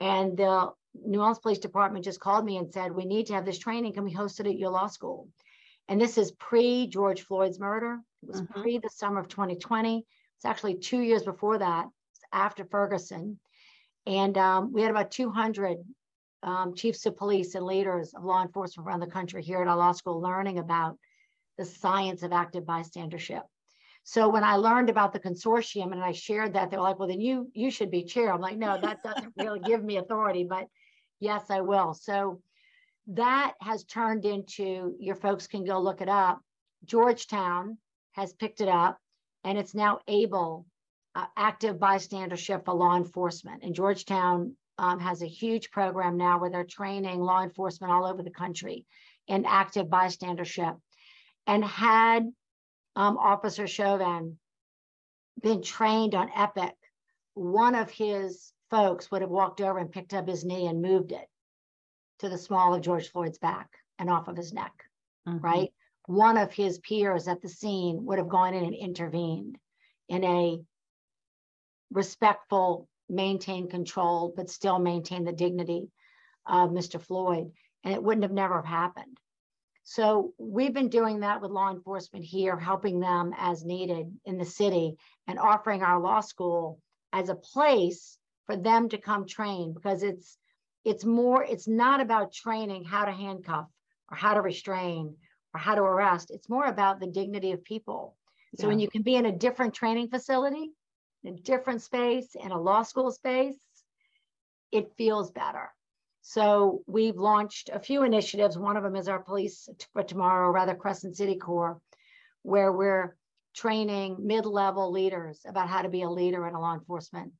And 0.00 0.36
the 0.36 0.70
New 0.94 1.20
Orleans 1.20 1.38
Police 1.38 1.58
Department 1.58 2.04
just 2.04 2.20
called 2.20 2.44
me 2.44 2.56
and 2.56 2.72
said, 2.72 2.92
we 2.92 3.04
need 3.04 3.26
to 3.26 3.34
have 3.34 3.44
this 3.44 3.58
training. 3.58 3.92
Can 3.92 4.04
we 4.04 4.12
host 4.12 4.40
it 4.40 4.46
at 4.46 4.58
your 4.58 4.70
law 4.70 4.86
school? 4.86 5.28
And 5.88 6.00
this 6.00 6.16
is 6.16 6.32
pre 6.32 6.86
George 6.86 7.22
Floyd's 7.22 7.60
murder. 7.60 7.98
It 8.22 8.28
was 8.28 8.40
mm-hmm. 8.40 8.62
pre 8.62 8.78
the 8.78 8.88
summer 8.88 9.20
of 9.20 9.28
2020. 9.28 10.06
It's 10.36 10.44
actually 10.44 10.78
two 10.78 11.00
years 11.00 11.22
before 11.22 11.58
that, 11.58 11.86
after 12.32 12.64
Ferguson. 12.64 13.38
And 14.06 14.36
um, 14.36 14.72
we 14.72 14.82
had 14.82 14.90
about 14.90 15.10
200 15.10 15.78
um, 16.42 16.74
chiefs 16.74 17.06
of 17.06 17.16
police 17.16 17.54
and 17.54 17.64
leaders 17.64 18.12
of 18.14 18.24
law 18.24 18.42
enforcement 18.42 18.86
around 18.86 19.00
the 19.00 19.06
country 19.06 19.42
here 19.42 19.62
at 19.62 19.68
our 19.68 19.76
law 19.76 19.92
school 19.92 20.20
learning 20.20 20.58
about 20.58 20.98
the 21.56 21.64
science 21.64 22.22
of 22.22 22.32
active 22.32 22.64
bystandership. 22.64 23.42
So 24.02 24.28
when 24.28 24.44
I 24.44 24.56
learned 24.56 24.90
about 24.90 25.14
the 25.14 25.20
consortium 25.20 25.92
and 25.92 26.04
I 26.04 26.12
shared 26.12 26.52
that, 26.52 26.70
they 26.70 26.76
were 26.76 26.82
like, 26.82 26.98
well, 26.98 27.08
then 27.08 27.22
you 27.22 27.50
you 27.54 27.70
should 27.70 27.90
be 27.90 28.04
chair. 28.04 28.32
I'm 28.32 28.40
like, 28.40 28.58
no, 28.58 28.78
that 28.78 29.02
doesn't 29.02 29.32
really 29.38 29.60
give 29.60 29.82
me 29.82 29.96
authority, 29.96 30.44
but 30.44 30.66
yes, 31.20 31.44
I 31.48 31.62
will. 31.62 31.94
So 31.94 32.42
that 33.08 33.54
has 33.62 33.84
turned 33.84 34.26
into 34.26 34.94
your 34.98 35.14
folks 35.14 35.46
can 35.46 35.64
go 35.64 35.80
look 35.80 36.02
it 36.02 36.08
up. 36.08 36.40
Georgetown 36.84 37.78
has 38.12 38.34
picked 38.34 38.60
it 38.60 38.68
up 38.68 38.98
and 39.42 39.56
it's 39.56 39.74
now 39.74 40.00
able 40.06 40.66
uh, 41.14 41.26
active 41.36 41.76
bystandership 41.76 42.64
for 42.64 42.74
law 42.74 42.96
enforcement. 42.96 43.62
And 43.62 43.74
Georgetown 43.74 44.56
um, 44.78 44.98
has 45.00 45.22
a 45.22 45.26
huge 45.26 45.70
program 45.70 46.16
now 46.16 46.38
where 46.40 46.50
they're 46.50 46.64
training 46.64 47.20
law 47.20 47.42
enforcement 47.42 47.92
all 47.92 48.06
over 48.06 48.22
the 48.22 48.30
country 48.30 48.84
in 49.28 49.44
active 49.46 49.86
bystandership. 49.86 50.76
And 51.46 51.64
had 51.64 52.24
um, 52.96 53.16
Officer 53.18 53.66
Chauvin 53.66 54.38
been 55.42 55.62
trained 55.62 56.14
on 56.14 56.30
EPIC, 56.34 56.74
one 57.34 57.74
of 57.74 57.90
his 57.90 58.52
folks 58.70 59.10
would 59.10 59.22
have 59.22 59.30
walked 59.30 59.60
over 59.60 59.78
and 59.78 59.92
picked 59.92 60.14
up 60.14 60.28
his 60.28 60.44
knee 60.44 60.66
and 60.66 60.82
moved 60.82 61.12
it 61.12 61.28
to 62.20 62.28
the 62.28 62.38
small 62.38 62.74
of 62.74 62.82
George 62.82 63.10
Floyd's 63.10 63.38
back 63.38 63.68
and 63.98 64.10
off 64.10 64.28
of 64.28 64.36
his 64.36 64.52
neck, 64.52 64.72
mm-hmm. 65.28 65.44
right? 65.44 65.72
One 66.06 66.36
of 66.36 66.52
his 66.52 66.78
peers 66.78 67.28
at 67.28 67.40
the 67.42 67.48
scene 67.48 68.04
would 68.04 68.18
have 68.18 68.28
gone 68.28 68.54
in 68.54 68.64
and 68.64 68.74
intervened 68.74 69.58
in 70.08 70.24
a 70.24 70.60
respectful, 71.94 72.88
maintain 73.08 73.68
control, 73.68 74.34
but 74.36 74.50
still 74.50 74.78
maintain 74.78 75.24
the 75.24 75.32
dignity 75.32 75.88
of 76.46 76.70
Mr. 76.70 77.00
Floyd. 77.00 77.52
And 77.84 77.94
it 77.94 78.02
wouldn't 78.02 78.24
have 78.24 78.32
never 78.32 78.60
happened. 78.62 79.18
So 79.84 80.32
we've 80.38 80.72
been 80.72 80.88
doing 80.88 81.20
that 81.20 81.42
with 81.42 81.50
law 81.50 81.70
enforcement 81.70 82.24
here, 82.24 82.58
helping 82.58 83.00
them 83.00 83.32
as 83.36 83.64
needed 83.64 84.06
in 84.24 84.38
the 84.38 84.44
city 84.44 84.96
and 85.26 85.38
offering 85.38 85.82
our 85.82 86.00
law 86.00 86.20
school 86.20 86.80
as 87.12 87.28
a 87.28 87.34
place 87.34 88.18
for 88.46 88.56
them 88.56 88.88
to 88.88 88.98
come 88.98 89.26
train 89.26 89.72
because 89.72 90.02
it's 90.02 90.36
it's 90.84 91.04
more 91.04 91.42
it's 91.44 91.68
not 91.68 92.00
about 92.00 92.32
training 92.32 92.84
how 92.84 93.04
to 93.04 93.12
handcuff 93.12 93.66
or 94.10 94.16
how 94.16 94.34
to 94.34 94.42
restrain 94.42 95.14
or 95.54 95.60
how 95.60 95.74
to 95.74 95.80
arrest 95.80 96.30
it's 96.30 96.48
more 96.48 96.66
about 96.66 97.00
the 97.00 97.06
dignity 97.06 97.52
of 97.52 97.64
people 97.64 98.16
so 98.56 98.64
yeah. 98.64 98.68
when 98.68 98.78
you 98.78 98.88
can 98.88 99.02
be 99.02 99.14
in 99.14 99.26
a 99.26 99.32
different 99.32 99.72
training 99.72 100.08
facility 100.08 100.70
a 101.26 101.32
different 101.32 101.82
space, 101.82 102.34
in 102.34 102.50
a 102.50 102.60
law 102.60 102.82
school 102.82 103.10
space, 103.10 103.56
it 104.72 104.92
feels 104.96 105.30
better. 105.30 105.70
So 106.22 106.82
we've 106.86 107.16
launched 107.16 107.70
a 107.72 107.78
few 107.78 108.02
initiatives. 108.02 108.56
One 108.56 108.76
of 108.76 108.82
them 108.82 108.96
is 108.96 109.08
our 109.08 109.18
police 109.18 109.68
for 109.92 110.02
tomorrow, 110.02 110.50
rather 110.50 110.74
Crescent 110.74 111.16
City 111.16 111.36
Corps, 111.36 111.78
where 112.42 112.72
we're 112.72 113.16
training 113.54 114.16
mid-level 114.20 114.90
leaders 114.90 115.40
about 115.46 115.68
how 115.68 115.82
to 115.82 115.88
be 115.88 116.02
a 116.02 116.10
leader 116.10 116.46
in 116.48 116.54
a 116.54 116.60
law 116.60 116.74
enforcement 116.74 117.32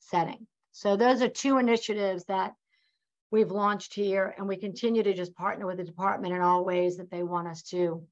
setting. 0.00 0.46
So 0.72 0.96
those 0.96 1.22
are 1.22 1.28
two 1.28 1.58
initiatives 1.58 2.24
that 2.24 2.54
we've 3.30 3.50
launched 3.50 3.94
here, 3.94 4.34
and 4.36 4.46
we 4.48 4.56
continue 4.56 5.02
to 5.02 5.14
just 5.14 5.34
partner 5.34 5.66
with 5.66 5.78
the 5.78 5.84
department 5.84 6.34
in 6.34 6.42
all 6.42 6.64
ways 6.64 6.96
that 6.96 7.10
they 7.10 7.22
want 7.22 7.48
us 7.48 7.62
to 7.62 8.02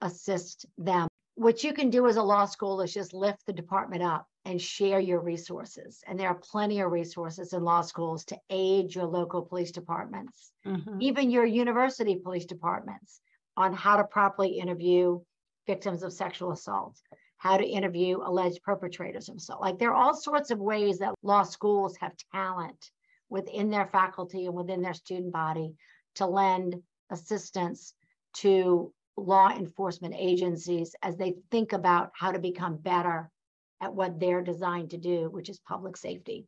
assist 0.00 0.66
them. 0.78 1.08
What 1.34 1.64
you 1.64 1.72
can 1.72 1.90
do 1.90 2.06
as 2.06 2.16
a 2.16 2.22
law 2.22 2.46
school 2.46 2.80
is 2.80 2.94
just 2.94 3.12
lift 3.12 3.44
the 3.44 3.52
department 3.52 4.02
up 4.02 4.26
and 4.44 4.60
share 4.60 5.00
your 5.00 5.20
resources. 5.20 6.02
And 6.06 6.18
there 6.18 6.28
are 6.28 6.40
plenty 6.50 6.80
of 6.80 6.90
resources 6.90 7.52
in 7.52 7.62
law 7.62 7.82
schools 7.82 8.24
to 8.26 8.38
aid 8.48 8.94
your 8.94 9.06
local 9.06 9.42
police 9.42 9.70
departments, 9.70 10.52
mm-hmm. 10.66 11.00
even 11.00 11.30
your 11.30 11.44
university 11.44 12.16
police 12.16 12.46
departments, 12.46 13.20
on 13.56 13.72
how 13.74 13.96
to 13.96 14.04
properly 14.04 14.58
interview 14.58 15.20
victims 15.66 16.02
of 16.02 16.12
sexual 16.12 16.52
assault, 16.52 16.98
how 17.36 17.56
to 17.56 17.66
interview 17.66 18.18
alleged 18.18 18.62
perpetrators 18.62 19.28
of 19.28 19.36
assault. 19.36 19.60
Like 19.60 19.78
there 19.78 19.90
are 19.90 20.02
all 20.02 20.14
sorts 20.14 20.50
of 20.50 20.58
ways 20.58 20.98
that 20.98 21.14
law 21.22 21.42
schools 21.42 21.96
have 21.98 22.12
talent 22.32 22.90
within 23.28 23.70
their 23.70 23.86
faculty 23.86 24.46
and 24.46 24.54
within 24.54 24.80
their 24.82 24.94
student 24.94 25.32
body 25.32 25.74
to 26.16 26.26
lend 26.26 26.76
assistance 27.10 27.94
to 28.32 28.92
law 29.16 29.50
enforcement 29.50 30.14
agencies 30.16 30.94
as 31.02 31.16
they 31.16 31.34
think 31.50 31.72
about 31.72 32.10
how 32.14 32.32
to 32.32 32.38
become 32.38 32.76
better 32.76 33.30
at 33.80 33.94
what 33.94 34.20
they're 34.20 34.42
designed 34.42 34.90
to 34.90 34.98
do, 34.98 35.28
which 35.30 35.48
is 35.48 35.58
public 35.60 35.96
safety. 35.96 36.46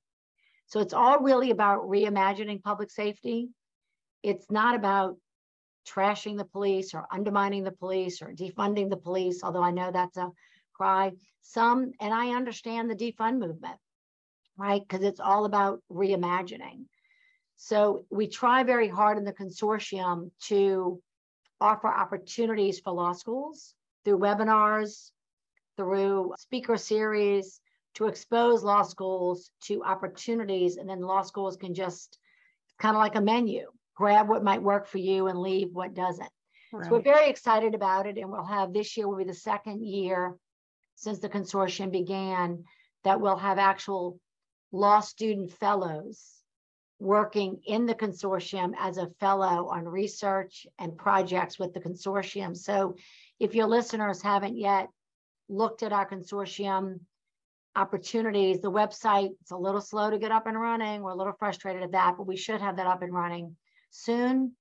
So 0.67 0.81
it's 0.81 0.95
all 0.95 1.21
really 1.21 1.51
about 1.51 1.89
reimagining 1.89 2.63
public 2.63 2.91
safety. 2.91 3.49
It's 4.23 4.51
not 4.51 4.75
about 4.75 5.17
trashing 5.89 6.37
the 6.37 6.45
police 6.45 6.95
or 6.95 7.07
undermining 7.11 7.65
the 7.65 7.73
police 7.73 8.23
or 8.23 8.33
defunding 8.33 8.89
the 8.89 8.97
police, 8.97 9.43
although 9.43 9.63
I 9.63 9.71
know 9.71 9.91
that's 9.93 10.17
a 10.17 10.31
cry. 10.75 11.13
Some, 11.43 11.93
and 12.01 12.15
I 12.15 12.31
understand 12.31 12.89
the 12.89 12.95
defund 12.97 13.39
movement, 13.39 13.77
right? 14.57 14.81
Because 14.81 15.05
it's 15.05 15.21
all 15.21 15.45
about 15.45 15.81
reimagining. 15.91 16.87
So 17.57 18.05
we 18.11 18.29
try 18.29 18.63
very 18.63 18.89
hard 18.89 19.19
in 19.19 19.25
the 19.25 19.33
consortium 19.33 20.31
to 20.45 21.01
offer 21.61 21.89
opportunities 21.89 22.81
for 22.81 22.93
law 22.93 23.13
schools 23.13 23.75
through 24.05 24.19
webinars, 24.19 25.11
through 25.77 26.35
speaker 26.39 26.77
series 26.77 27.61
to 27.95 28.07
expose 28.07 28.63
law 28.63 28.83
schools 28.83 29.51
to 29.65 29.83
opportunities. 29.83 30.77
And 30.77 30.89
then 30.89 31.01
law 31.01 31.23
schools 31.23 31.57
can 31.57 31.75
just 31.75 32.19
kind 32.79 32.97
of 32.97 33.01
like 33.01 33.17
a 33.17 33.21
menu, 33.21 33.67
grab 33.95 34.29
what 34.29 34.45
might 34.45 34.63
work 34.63 34.87
for 34.87 34.99
you 34.99 35.29
and 35.29 35.39
leave 35.39 35.69
what 35.73 35.95
doesn't. 35.95 36.31
Right. 36.73 36.85
So 36.85 36.93
we're 36.93 37.03
very 37.03 37.29
excited 37.29 37.75
about 37.75 38.07
it. 38.07 38.17
And 38.17 38.31
we'll 38.31 38.45
have 38.45 38.73
this 38.73 38.97
year 38.97 39.09
will 39.09 39.19
be 39.19 39.25
the 39.25 39.35
second 39.35 39.85
year 39.85 40.37
since 40.97 41.19
the 41.19 41.29
consortium 41.29 41.91
began 41.91 42.65
that 43.05 43.21
we'll 43.21 43.37
have 43.37 43.59
actual 43.59 44.19
law 44.73 45.01
student 45.01 45.53
fellows 45.53 46.43
working 46.99 47.61
in 47.67 47.85
the 47.85 47.95
consortium 47.95 48.73
as 48.79 48.97
a 48.97 49.11
fellow 49.19 49.69
on 49.69 49.85
research 49.85 50.67
and 50.79 50.97
projects 50.97 51.59
with 51.59 51.75
the 51.75 51.81
consortium. 51.81 52.57
So 52.57 52.97
if 53.41 53.55
your 53.55 53.67
listeners 53.67 54.23
haven't 54.23 54.57
yet 54.57 54.89
looked 55.53 55.83
at 55.83 55.93
our 55.93 56.09
consortium 56.09 57.01
opportunities, 57.77 58.61
the 58.61 58.71
website, 58.71 59.31
it's 59.41 59.51
a 59.51 59.57
little 59.57 59.81
slow 59.81 60.11
to 60.11 60.19
get 60.19 60.33
up 60.33 60.47
and 60.47 60.61
running. 60.61 61.03
We're 61.03 61.11
a 61.11 61.17
little 61.17 61.35
frustrated 61.39 61.83
at 61.83 61.93
that, 61.93 62.17
but 62.17 62.27
we 62.27 62.37
should 62.37 62.61
have 62.61 62.77
that 62.77 62.87
up 62.87 63.03
and 63.03 63.13
running 63.13 63.57
soon. 63.91 64.53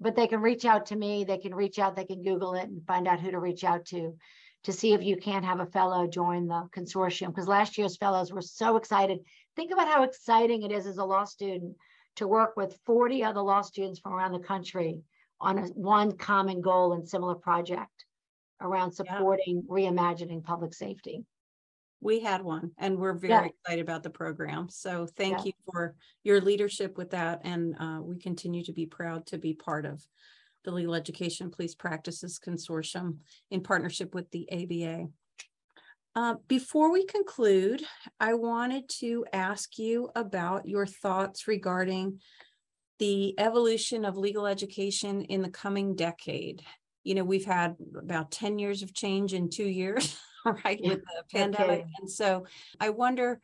But 0.00 0.16
they 0.16 0.26
can 0.26 0.40
reach 0.40 0.64
out 0.64 0.86
to 0.86 0.96
me, 0.96 1.24
they 1.24 1.38
can 1.38 1.54
reach 1.54 1.78
out, 1.78 1.94
they 1.94 2.04
can 2.04 2.22
Google 2.22 2.54
it 2.54 2.64
and 2.68 2.84
find 2.86 3.06
out 3.06 3.20
who 3.20 3.30
to 3.30 3.38
reach 3.38 3.64
out 3.64 3.84
to 3.86 4.16
to 4.64 4.72
see 4.72 4.92
if 4.92 5.02
you 5.02 5.16
can't 5.16 5.44
have 5.44 5.58
a 5.58 5.66
fellow 5.66 6.06
join 6.06 6.46
the 6.46 6.68
consortium. 6.76 7.28
Because 7.28 7.48
last 7.48 7.76
year's 7.76 7.96
fellows 7.96 8.32
were 8.32 8.42
so 8.42 8.76
excited. 8.76 9.18
Think 9.56 9.72
about 9.72 9.88
how 9.88 10.04
exciting 10.04 10.62
it 10.62 10.70
is 10.70 10.86
as 10.86 10.98
a 10.98 11.04
law 11.04 11.24
student 11.24 11.74
to 12.16 12.28
work 12.28 12.56
with 12.56 12.78
40 12.86 13.24
other 13.24 13.40
law 13.40 13.62
students 13.62 13.98
from 13.98 14.12
around 14.12 14.32
the 14.32 14.38
country 14.38 15.00
on 15.40 15.58
a, 15.58 15.62
one 15.68 16.16
common 16.16 16.60
goal 16.60 16.92
and 16.92 17.08
similar 17.08 17.34
project 17.34 18.04
around 18.62 18.92
supporting 18.92 19.64
yeah. 19.68 19.74
reimagining 19.74 20.42
public 20.42 20.74
safety. 20.74 21.24
We 22.00 22.20
had 22.20 22.42
one 22.42 22.72
and 22.78 22.98
we're 22.98 23.14
very 23.14 23.32
yeah. 23.32 23.44
excited 23.44 23.80
about 23.80 24.02
the 24.02 24.10
program. 24.10 24.68
So 24.68 25.06
thank 25.16 25.38
yeah. 25.38 25.44
you 25.44 25.52
for 25.70 25.94
your 26.24 26.40
leadership 26.40 26.98
with 26.98 27.10
that. 27.10 27.42
And 27.44 27.76
uh, 27.78 28.00
we 28.02 28.18
continue 28.18 28.64
to 28.64 28.72
be 28.72 28.86
proud 28.86 29.26
to 29.26 29.38
be 29.38 29.54
part 29.54 29.86
of 29.86 30.02
the 30.64 30.72
Legal 30.72 30.94
Education 30.94 31.50
Police 31.50 31.74
Practices 31.74 32.40
Consortium 32.44 33.18
in 33.50 33.62
partnership 33.62 34.14
with 34.14 34.30
the 34.30 34.48
ABA. 34.52 35.08
Uh, 36.14 36.34
before 36.46 36.92
we 36.92 37.06
conclude, 37.06 37.82
I 38.20 38.34
wanted 38.34 38.88
to 39.00 39.24
ask 39.32 39.78
you 39.78 40.10
about 40.14 40.68
your 40.68 40.86
thoughts 40.86 41.48
regarding 41.48 42.20
the 42.98 43.34
evolution 43.38 44.04
of 44.04 44.16
legal 44.16 44.46
education 44.46 45.22
in 45.22 45.42
the 45.42 45.50
coming 45.50 45.96
decade. 45.96 46.62
You 47.04 47.14
know, 47.14 47.24
we've 47.24 47.44
had 47.44 47.76
about 47.96 48.30
10 48.30 48.58
years 48.58 48.82
of 48.82 48.94
change 48.94 49.34
in 49.34 49.50
two 49.50 49.68
years, 49.68 50.16
right, 50.64 50.80
yeah. 50.80 50.90
with 50.90 51.00
the 51.00 51.24
pandemic. 51.32 51.80
Okay. 51.80 51.88
And 52.00 52.10
so 52.10 52.46
I 52.80 52.90
wonder 52.90 53.40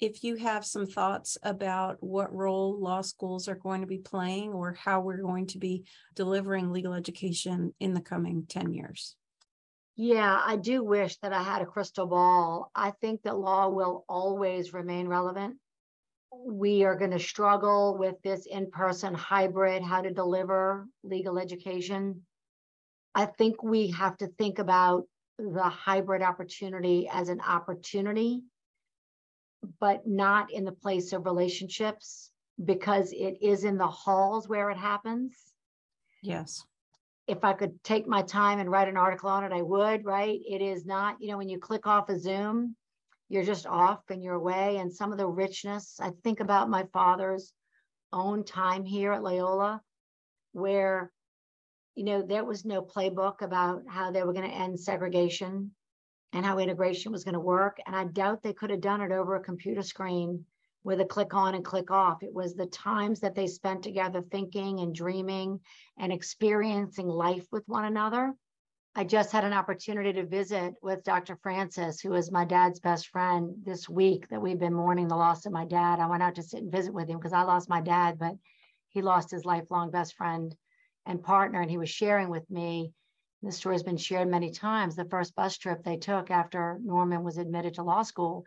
if 0.00 0.22
you 0.22 0.36
have 0.36 0.64
some 0.64 0.86
thoughts 0.86 1.36
about 1.42 1.96
what 2.00 2.32
role 2.32 2.78
law 2.80 3.00
schools 3.00 3.48
are 3.48 3.56
going 3.56 3.80
to 3.80 3.86
be 3.86 3.98
playing 3.98 4.52
or 4.52 4.74
how 4.74 5.00
we're 5.00 5.22
going 5.22 5.46
to 5.48 5.58
be 5.58 5.84
delivering 6.14 6.72
legal 6.72 6.94
education 6.94 7.74
in 7.80 7.94
the 7.94 8.00
coming 8.00 8.44
10 8.48 8.72
years. 8.72 9.16
Yeah, 9.96 10.40
I 10.46 10.56
do 10.56 10.84
wish 10.84 11.16
that 11.18 11.32
I 11.32 11.42
had 11.42 11.60
a 11.60 11.66
crystal 11.66 12.06
ball. 12.06 12.70
I 12.72 12.92
think 13.00 13.22
that 13.22 13.36
law 13.36 13.68
will 13.68 14.04
always 14.08 14.72
remain 14.72 15.08
relevant. 15.08 15.56
We 16.46 16.84
are 16.84 16.94
going 16.94 17.10
to 17.10 17.18
struggle 17.18 17.96
with 17.98 18.14
this 18.22 18.46
in 18.46 18.70
person 18.70 19.12
hybrid, 19.12 19.82
how 19.82 20.02
to 20.02 20.12
deliver 20.12 20.86
legal 21.02 21.36
education. 21.36 22.22
I 23.18 23.26
think 23.26 23.64
we 23.64 23.88
have 23.90 24.16
to 24.18 24.28
think 24.28 24.60
about 24.60 25.02
the 25.40 25.64
hybrid 25.64 26.22
opportunity 26.22 27.08
as 27.12 27.28
an 27.28 27.40
opportunity 27.40 28.42
but 29.80 30.06
not 30.06 30.52
in 30.52 30.64
the 30.64 30.70
place 30.70 31.12
of 31.12 31.26
relationships 31.26 32.30
because 32.64 33.10
it 33.12 33.38
is 33.42 33.64
in 33.64 33.76
the 33.76 33.88
halls 33.88 34.48
where 34.48 34.70
it 34.70 34.76
happens. 34.76 35.36
Yes. 36.22 36.64
If 37.26 37.42
I 37.42 37.54
could 37.54 37.82
take 37.82 38.06
my 38.06 38.22
time 38.22 38.60
and 38.60 38.70
write 38.70 38.86
an 38.86 38.96
article 38.96 39.30
on 39.30 39.42
it, 39.42 39.52
I 39.52 39.62
would, 39.62 40.04
right? 40.04 40.38
It 40.48 40.62
is 40.62 40.86
not, 40.86 41.16
you 41.20 41.32
know, 41.32 41.38
when 41.38 41.48
you 41.48 41.58
click 41.58 41.88
off 41.88 42.08
a 42.10 42.20
Zoom, 42.20 42.76
you're 43.28 43.42
just 43.42 43.66
off 43.66 44.02
and 44.10 44.22
you're 44.22 44.34
away. 44.34 44.76
And 44.76 44.94
some 44.94 45.10
of 45.10 45.18
the 45.18 45.26
richness, 45.26 45.98
I 46.00 46.12
think 46.22 46.38
about 46.38 46.70
my 46.70 46.84
father's 46.92 47.52
own 48.12 48.44
time 48.44 48.84
here 48.84 49.12
at 49.12 49.24
Loyola, 49.24 49.82
where, 50.52 51.10
you 51.98 52.04
know, 52.04 52.22
there 52.22 52.44
was 52.44 52.64
no 52.64 52.80
playbook 52.80 53.42
about 53.42 53.82
how 53.88 54.12
they 54.12 54.22
were 54.22 54.32
going 54.32 54.48
to 54.48 54.56
end 54.56 54.78
segregation 54.78 55.72
and 56.32 56.46
how 56.46 56.60
integration 56.60 57.10
was 57.10 57.24
going 57.24 57.34
to 57.34 57.40
work. 57.40 57.78
And 57.84 57.96
I 57.96 58.04
doubt 58.04 58.40
they 58.40 58.52
could 58.52 58.70
have 58.70 58.80
done 58.80 59.00
it 59.00 59.10
over 59.10 59.34
a 59.34 59.42
computer 59.42 59.82
screen 59.82 60.44
with 60.84 61.00
a 61.00 61.04
click 61.04 61.34
on 61.34 61.56
and 61.56 61.64
click 61.64 61.90
off. 61.90 62.22
It 62.22 62.32
was 62.32 62.54
the 62.54 62.66
times 62.66 63.18
that 63.18 63.34
they 63.34 63.48
spent 63.48 63.82
together 63.82 64.22
thinking 64.22 64.78
and 64.78 64.94
dreaming 64.94 65.58
and 65.98 66.12
experiencing 66.12 67.08
life 67.08 67.48
with 67.50 67.64
one 67.66 67.86
another. 67.86 68.32
I 68.94 69.02
just 69.02 69.32
had 69.32 69.42
an 69.42 69.52
opportunity 69.52 70.12
to 70.12 70.24
visit 70.24 70.74
with 70.80 71.02
Dr. 71.02 71.34
Francis, 71.42 72.00
who 72.00 72.14
is 72.14 72.30
my 72.30 72.44
dad's 72.44 72.78
best 72.78 73.08
friend 73.08 73.56
this 73.64 73.88
week 73.88 74.28
that 74.28 74.40
we've 74.40 74.60
been 74.60 74.72
mourning 74.72 75.08
the 75.08 75.16
loss 75.16 75.46
of 75.46 75.52
my 75.52 75.64
dad. 75.64 75.98
I 75.98 76.06
went 76.06 76.22
out 76.22 76.36
to 76.36 76.44
sit 76.44 76.62
and 76.62 76.70
visit 76.70 76.94
with 76.94 77.08
him 77.08 77.18
because 77.18 77.32
I 77.32 77.42
lost 77.42 77.68
my 77.68 77.80
dad, 77.80 78.20
but 78.20 78.36
he 78.86 79.02
lost 79.02 79.32
his 79.32 79.44
lifelong 79.44 79.90
best 79.90 80.14
friend 80.14 80.54
and 81.08 81.22
partner. 81.22 81.60
And 81.60 81.70
he 81.70 81.78
was 81.78 81.90
sharing 81.90 82.28
with 82.28 82.48
me 82.48 82.92
this 83.42 83.56
story 83.56 83.74
has 83.74 83.82
been 83.82 83.96
shared 83.96 84.28
many 84.28 84.50
times. 84.50 84.94
The 84.94 85.04
first 85.04 85.34
bus 85.34 85.56
trip 85.56 85.82
they 85.82 85.96
took 85.96 86.30
after 86.30 86.78
Norman 86.84 87.22
was 87.24 87.38
admitted 87.38 87.74
to 87.74 87.82
law 87.82 88.02
school, 88.02 88.44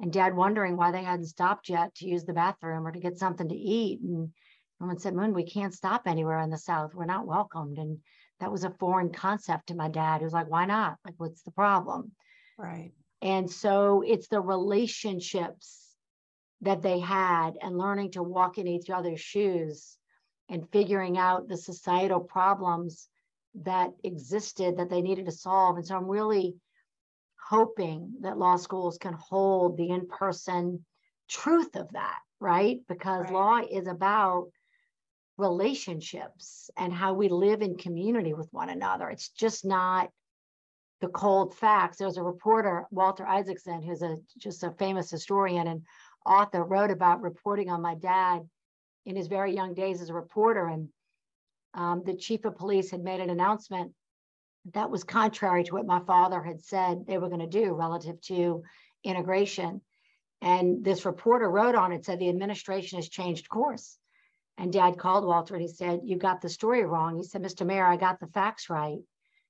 and 0.00 0.12
dad 0.12 0.34
wondering 0.34 0.76
why 0.76 0.92
they 0.92 1.02
hadn't 1.02 1.26
stopped 1.26 1.68
yet 1.68 1.94
to 1.96 2.08
use 2.08 2.24
the 2.24 2.32
bathroom 2.32 2.86
or 2.86 2.92
to 2.92 3.00
get 3.00 3.18
something 3.18 3.48
to 3.48 3.54
eat. 3.54 4.00
And 4.00 4.32
Norman 4.78 4.98
said, 4.98 5.14
Moon, 5.14 5.34
we 5.34 5.44
can't 5.44 5.74
stop 5.74 6.02
anywhere 6.06 6.38
in 6.40 6.50
the 6.50 6.58
South. 6.58 6.94
We're 6.94 7.04
not 7.04 7.26
welcomed. 7.26 7.78
And 7.78 7.98
that 8.38 8.52
was 8.52 8.64
a 8.64 8.74
foreign 8.78 9.12
concept 9.12 9.66
to 9.66 9.74
my 9.74 9.88
dad. 9.88 10.18
He 10.18 10.24
was 10.24 10.32
like, 10.32 10.48
why 10.48 10.64
not? 10.64 10.96
Like, 11.04 11.14
what's 11.18 11.42
the 11.42 11.50
problem? 11.50 12.12
Right. 12.56 12.92
And 13.20 13.50
so 13.50 14.02
it's 14.06 14.28
the 14.28 14.40
relationships 14.40 15.94
that 16.62 16.80
they 16.80 17.00
had 17.00 17.58
and 17.60 17.76
learning 17.76 18.12
to 18.12 18.22
walk 18.22 18.56
in 18.56 18.66
each 18.66 18.88
other's 18.88 19.20
shoes 19.20 19.98
and 20.50 20.68
figuring 20.70 21.16
out 21.16 21.48
the 21.48 21.56
societal 21.56 22.20
problems 22.20 23.08
that 23.54 23.90
existed 24.04 24.76
that 24.76 24.90
they 24.90 25.00
needed 25.00 25.26
to 25.26 25.32
solve. 25.32 25.76
And 25.76 25.86
so 25.86 25.96
I'm 25.96 26.08
really 26.08 26.56
hoping 27.48 28.14
that 28.20 28.38
law 28.38 28.56
schools 28.56 28.98
can 28.98 29.14
hold 29.14 29.76
the 29.76 29.88
in 29.88 30.06
person 30.06 30.84
truth 31.28 31.76
of 31.76 31.90
that, 31.92 32.18
right? 32.40 32.80
Because 32.88 33.24
right. 33.24 33.32
law 33.32 33.58
is 33.58 33.86
about 33.86 34.48
relationships 35.38 36.70
and 36.76 36.92
how 36.92 37.14
we 37.14 37.28
live 37.28 37.62
in 37.62 37.76
community 37.76 38.34
with 38.34 38.48
one 38.52 38.68
another. 38.68 39.08
It's 39.08 39.30
just 39.30 39.64
not 39.64 40.10
the 41.00 41.08
cold 41.08 41.54
facts. 41.54 41.96
There's 41.96 42.18
a 42.18 42.22
reporter, 42.22 42.86
Walter 42.90 43.26
Isaacson, 43.26 43.82
who's 43.82 44.02
a 44.02 44.16
just 44.38 44.62
a 44.64 44.72
famous 44.72 45.10
historian 45.10 45.66
and 45.66 45.82
author, 46.26 46.62
wrote 46.62 46.90
about 46.90 47.22
reporting 47.22 47.70
on 47.70 47.80
my 47.80 47.94
dad 47.94 48.42
in 49.06 49.16
his 49.16 49.28
very 49.28 49.54
young 49.54 49.74
days 49.74 50.00
as 50.00 50.10
a 50.10 50.14
reporter. 50.14 50.66
And 50.66 50.88
um, 51.74 52.02
the 52.04 52.16
chief 52.16 52.44
of 52.44 52.56
police 52.56 52.90
had 52.90 53.02
made 53.02 53.20
an 53.20 53.30
announcement 53.30 53.92
that 54.72 54.90
was 54.90 55.04
contrary 55.04 55.64
to 55.64 55.74
what 55.74 55.86
my 55.86 56.00
father 56.00 56.42
had 56.42 56.62
said 56.62 57.06
they 57.06 57.18
were 57.18 57.28
going 57.28 57.40
to 57.40 57.46
do 57.46 57.72
relative 57.72 58.20
to 58.22 58.62
integration. 59.04 59.80
And 60.42 60.84
this 60.84 61.04
reporter 61.04 61.48
wrote 61.48 61.74
on 61.74 61.92
it, 61.92 62.04
said 62.04 62.18
the 62.18 62.28
administration 62.28 62.98
has 62.98 63.08
changed 63.08 63.48
course. 63.48 63.98
And 64.58 64.72
dad 64.72 64.98
called 64.98 65.24
Walter 65.24 65.54
and 65.54 65.62
he 65.62 65.68
said, 65.68 66.00
You 66.04 66.16
got 66.16 66.42
the 66.42 66.48
story 66.48 66.84
wrong. 66.84 67.16
He 67.16 67.22
said, 67.22 67.42
Mr. 67.42 67.66
Mayor, 67.66 67.86
I 67.86 67.96
got 67.96 68.20
the 68.20 68.26
facts 68.26 68.68
right 68.68 68.98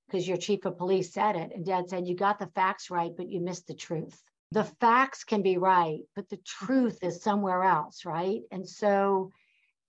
because 0.07 0.27
your 0.27 0.37
chief 0.37 0.65
of 0.65 0.79
police 0.79 1.13
said 1.13 1.37
it. 1.37 1.51
And 1.55 1.65
dad 1.65 1.89
said, 1.89 2.07
You 2.07 2.15
got 2.15 2.39
the 2.39 2.51
facts 2.55 2.91
right, 2.91 3.11
but 3.17 3.29
you 3.29 3.41
missed 3.41 3.67
the 3.67 3.75
truth. 3.75 4.23
The 4.53 4.65
facts 4.65 5.25
can 5.25 5.43
be 5.43 5.59
right, 5.59 6.01
but 6.15 6.29
the 6.29 6.39
truth 6.39 6.99
is 7.03 7.23
somewhere 7.23 7.63
else, 7.63 8.05
right? 8.05 8.41
And 8.51 8.69
so 8.69 9.31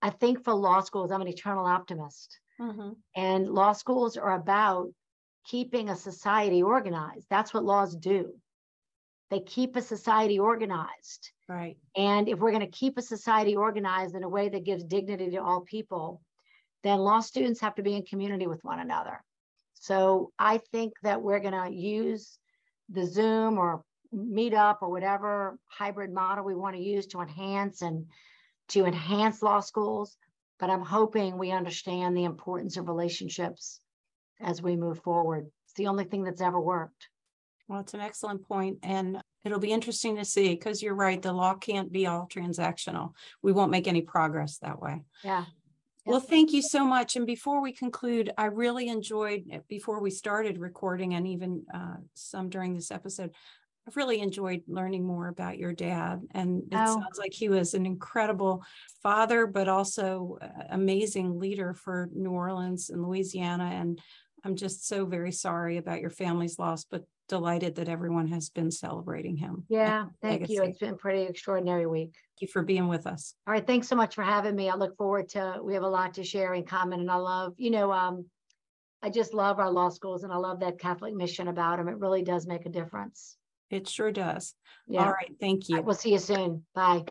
I 0.02 0.10
think 0.10 0.44
for 0.44 0.52
law 0.52 0.80
schools, 0.80 1.12
I'm 1.12 1.22
an 1.22 1.28
eternal 1.28 1.64
optimist. 1.64 2.38
Mm-hmm. 2.60 2.90
And 3.16 3.48
law 3.48 3.72
schools 3.72 4.16
are 4.16 4.34
about 4.34 4.88
keeping 5.46 5.88
a 5.88 5.96
society 5.96 6.62
organized. 6.62 7.26
That's 7.30 7.54
what 7.54 7.64
laws 7.64 7.94
do. 7.94 8.34
They 9.30 9.40
keep 9.40 9.76
a 9.76 9.82
society 9.82 10.38
organized. 10.38 11.30
Right. 11.48 11.76
And 11.96 12.28
if 12.28 12.38
we're 12.38 12.50
going 12.50 12.66
to 12.66 12.78
keep 12.78 12.98
a 12.98 13.02
society 13.02 13.56
organized 13.56 14.14
in 14.14 14.24
a 14.24 14.28
way 14.28 14.48
that 14.48 14.64
gives 14.64 14.84
dignity 14.84 15.30
to 15.30 15.42
all 15.42 15.60
people, 15.62 16.20
then 16.82 16.98
law 16.98 17.20
students 17.20 17.60
have 17.60 17.76
to 17.76 17.82
be 17.82 17.94
in 17.94 18.02
community 18.04 18.46
with 18.46 18.62
one 18.64 18.80
another. 18.80 19.22
So 19.74 20.32
I 20.38 20.58
think 20.58 20.92
that 21.02 21.22
we're 21.22 21.40
going 21.40 21.54
to 21.54 21.74
use 21.74 22.38
the 22.90 23.06
Zoom 23.06 23.58
or 23.58 23.82
Meetup 24.14 24.78
or 24.82 24.90
whatever 24.90 25.58
hybrid 25.66 26.12
model 26.12 26.44
we 26.44 26.54
want 26.54 26.76
to 26.76 26.82
use 26.82 27.06
to 27.08 27.20
enhance 27.20 27.82
and 27.82 28.06
to 28.72 28.84
enhance 28.84 29.42
law 29.42 29.60
schools, 29.60 30.16
but 30.58 30.70
I'm 30.70 30.82
hoping 30.84 31.38
we 31.38 31.50
understand 31.50 32.16
the 32.16 32.24
importance 32.24 32.76
of 32.76 32.88
relationships 32.88 33.80
as 34.40 34.62
we 34.62 34.76
move 34.76 35.00
forward. 35.02 35.50
It's 35.66 35.74
the 35.74 35.86
only 35.86 36.04
thing 36.04 36.24
that's 36.24 36.40
ever 36.40 36.60
worked. 36.60 37.08
Well, 37.68 37.80
it's 37.80 37.94
an 37.94 38.00
excellent 38.00 38.46
point, 38.46 38.78
and 38.82 39.20
it'll 39.44 39.58
be 39.58 39.72
interesting 39.72 40.16
to 40.16 40.24
see 40.24 40.50
because 40.50 40.82
you're 40.82 40.94
right. 40.94 41.20
The 41.20 41.32
law 41.32 41.54
can't 41.54 41.92
be 41.92 42.06
all 42.06 42.28
transactional. 42.28 43.12
We 43.42 43.52
won't 43.52 43.70
make 43.70 43.88
any 43.88 44.02
progress 44.02 44.58
that 44.58 44.80
way. 44.80 45.02
Yeah. 45.24 45.44
Well, 46.04 46.20
thank 46.20 46.52
you 46.52 46.62
so 46.62 46.84
much. 46.84 47.14
And 47.14 47.26
before 47.26 47.62
we 47.62 47.72
conclude, 47.72 48.32
I 48.36 48.46
really 48.46 48.88
enjoyed, 48.88 49.62
before 49.68 50.00
we 50.00 50.10
started 50.10 50.58
recording 50.58 51.14
and 51.14 51.28
even 51.28 51.64
uh, 51.72 51.96
some 52.14 52.48
during 52.48 52.74
this 52.74 52.90
episode, 52.90 53.30
I've 53.86 53.96
really 53.96 54.20
enjoyed 54.20 54.62
learning 54.68 55.04
more 55.04 55.28
about 55.28 55.58
your 55.58 55.72
dad. 55.72 56.22
And 56.32 56.62
it 56.72 56.76
Oh. 56.76 57.00
sounds 57.00 57.18
like 57.18 57.32
he 57.32 57.48
was 57.48 57.74
an 57.74 57.84
incredible 57.84 58.62
father, 59.02 59.46
but 59.46 59.68
also 59.68 60.38
amazing 60.70 61.38
leader 61.38 61.74
for 61.74 62.08
New 62.14 62.30
Orleans 62.30 62.90
and 62.90 63.02
Louisiana. 63.02 63.64
And 63.64 64.00
I'm 64.44 64.54
just 64.56 64.86
so 64.86 65.04
very 65.04 65.32
sorry 65.32 65.78
about 65.78 66.00
your 66.00 66.10
family's 66.10 66.58
loss, 66.58 66.84
but 66.84 67.04
delighted 67.28 67.76
that 67.76 67.88
everyone 67.88 68.28
has 68.28 68.50
been 68.50 68.70
celebrating 68.70 69.36
him. 69.36 69.64
Yeah, 69.68 70.06
thank 70.20 70.48
you. 70.48 70.62
It's 70.62 70.78
been 70.78 70.94
a 70.94 70.96
pretty 70.96 71.22
extraordinary 71.22 71.86
week. 71.86 72.12
Thank 72.14 72.42
you 72.42 72.48
for 72.48 72.62
being 72.62 72.88
with 72.88 73.06
us. 73.06 73.34
All 73.46 73.52
right, 73.52 73.66
thanks 73.66 73.88
so 73.88 73.96
much 73.96 74.14
for 74.14 74.22
having 74.22 74.54
me. 74.54 74.68
I 74.68 74.74
look 74.76 74.96
forward 74.96 75.28
to, 75.30 75.58
we 75.62 75.74
have 75.74 75.82
a 75.82 75.88
lot 75.88 76.14
to 76.14 76.24
share 76.24 76.54
in 76.54 76.64
common 76.64 77.00
and 77.00 77.10
I 77.10 77.16
love, 77.16 77.54
you 77.56 77.70
know, 77.70 77.92
um, 77.92 78.26
I 79.02 79.10
just 79.10 79.34
love 79.34 79.58
our 79.58 79.70
law 79.70 79.88
schools 79.88 80.22
and 80.24 80.32
I 80.32 80.36
love 80.36 80.60
that 80.60 80.78
Catholic 80.78 81.14
mission 81.14 81.48
about 81.48 81.78
them. 81.78 81.88
It 81.88 81.98
really 81.98 82.22
does 82.22 82.46
make 82.46 82.66
a 82.66 82.70
difference. 82.70 83.36
It 83.72 83.88
sure 83.88 84.12
does. 84.12 84.54
All 84.88 84.94
Yeah, 84.94 85.10
right. 85.10 85.32
Thank 85.40 85.68
you. 85.70 85.80
we'll 85.80 85.94
see 85.94 86.12
you 86.12 86.18
soon. 86.18 86.64
Bye. 86.74 87.04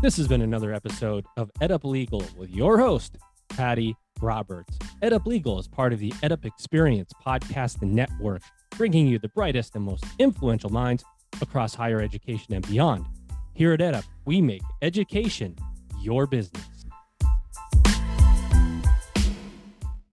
This 0.00 0.16
has 0.16 0.28
been 0.28 0.42
another 0.42 0.72
episode 0.72 1.24
of 1.36 1.50
EdUp 1.60 1.82
Legal 1.84 2.22
with 2.36 2.50
your 2.50 2.78
host, 2.78 3.16
Patty 3.48 3.96
Roberts. 4.20 4.76
EdUp 5.02 5.26
Legal 5.26 5.58
is 5.58 5.66
part 5.66 5.92
of 5.92 5.98
the 5.98 6.10
EdUp 6.22 6.44
Experience 6.44 7.12
podcast 7.26 7.82
network, 7.82 8.42
bringing 8.76 9.06
you 9.08 9.18
the 9.18 9.28
brightest 9.30 9.74
and 9.74 9.84
most 9.84 10.04
influential 10.20 10.70
minds 10.70 11.04
across 11.40 11.74
higher 11.74 12.00
education 12.00 12.54
and 12.54 12.66
beyond. 12.68 13.06
Here 13.54 13.72
at 13.72 13.80
EdUp, 13.80 14.04
we 14.24 14.40
make 14.40 14.62
education 14.82 15.56
your 16.00 16.26
business. 16.28 16.67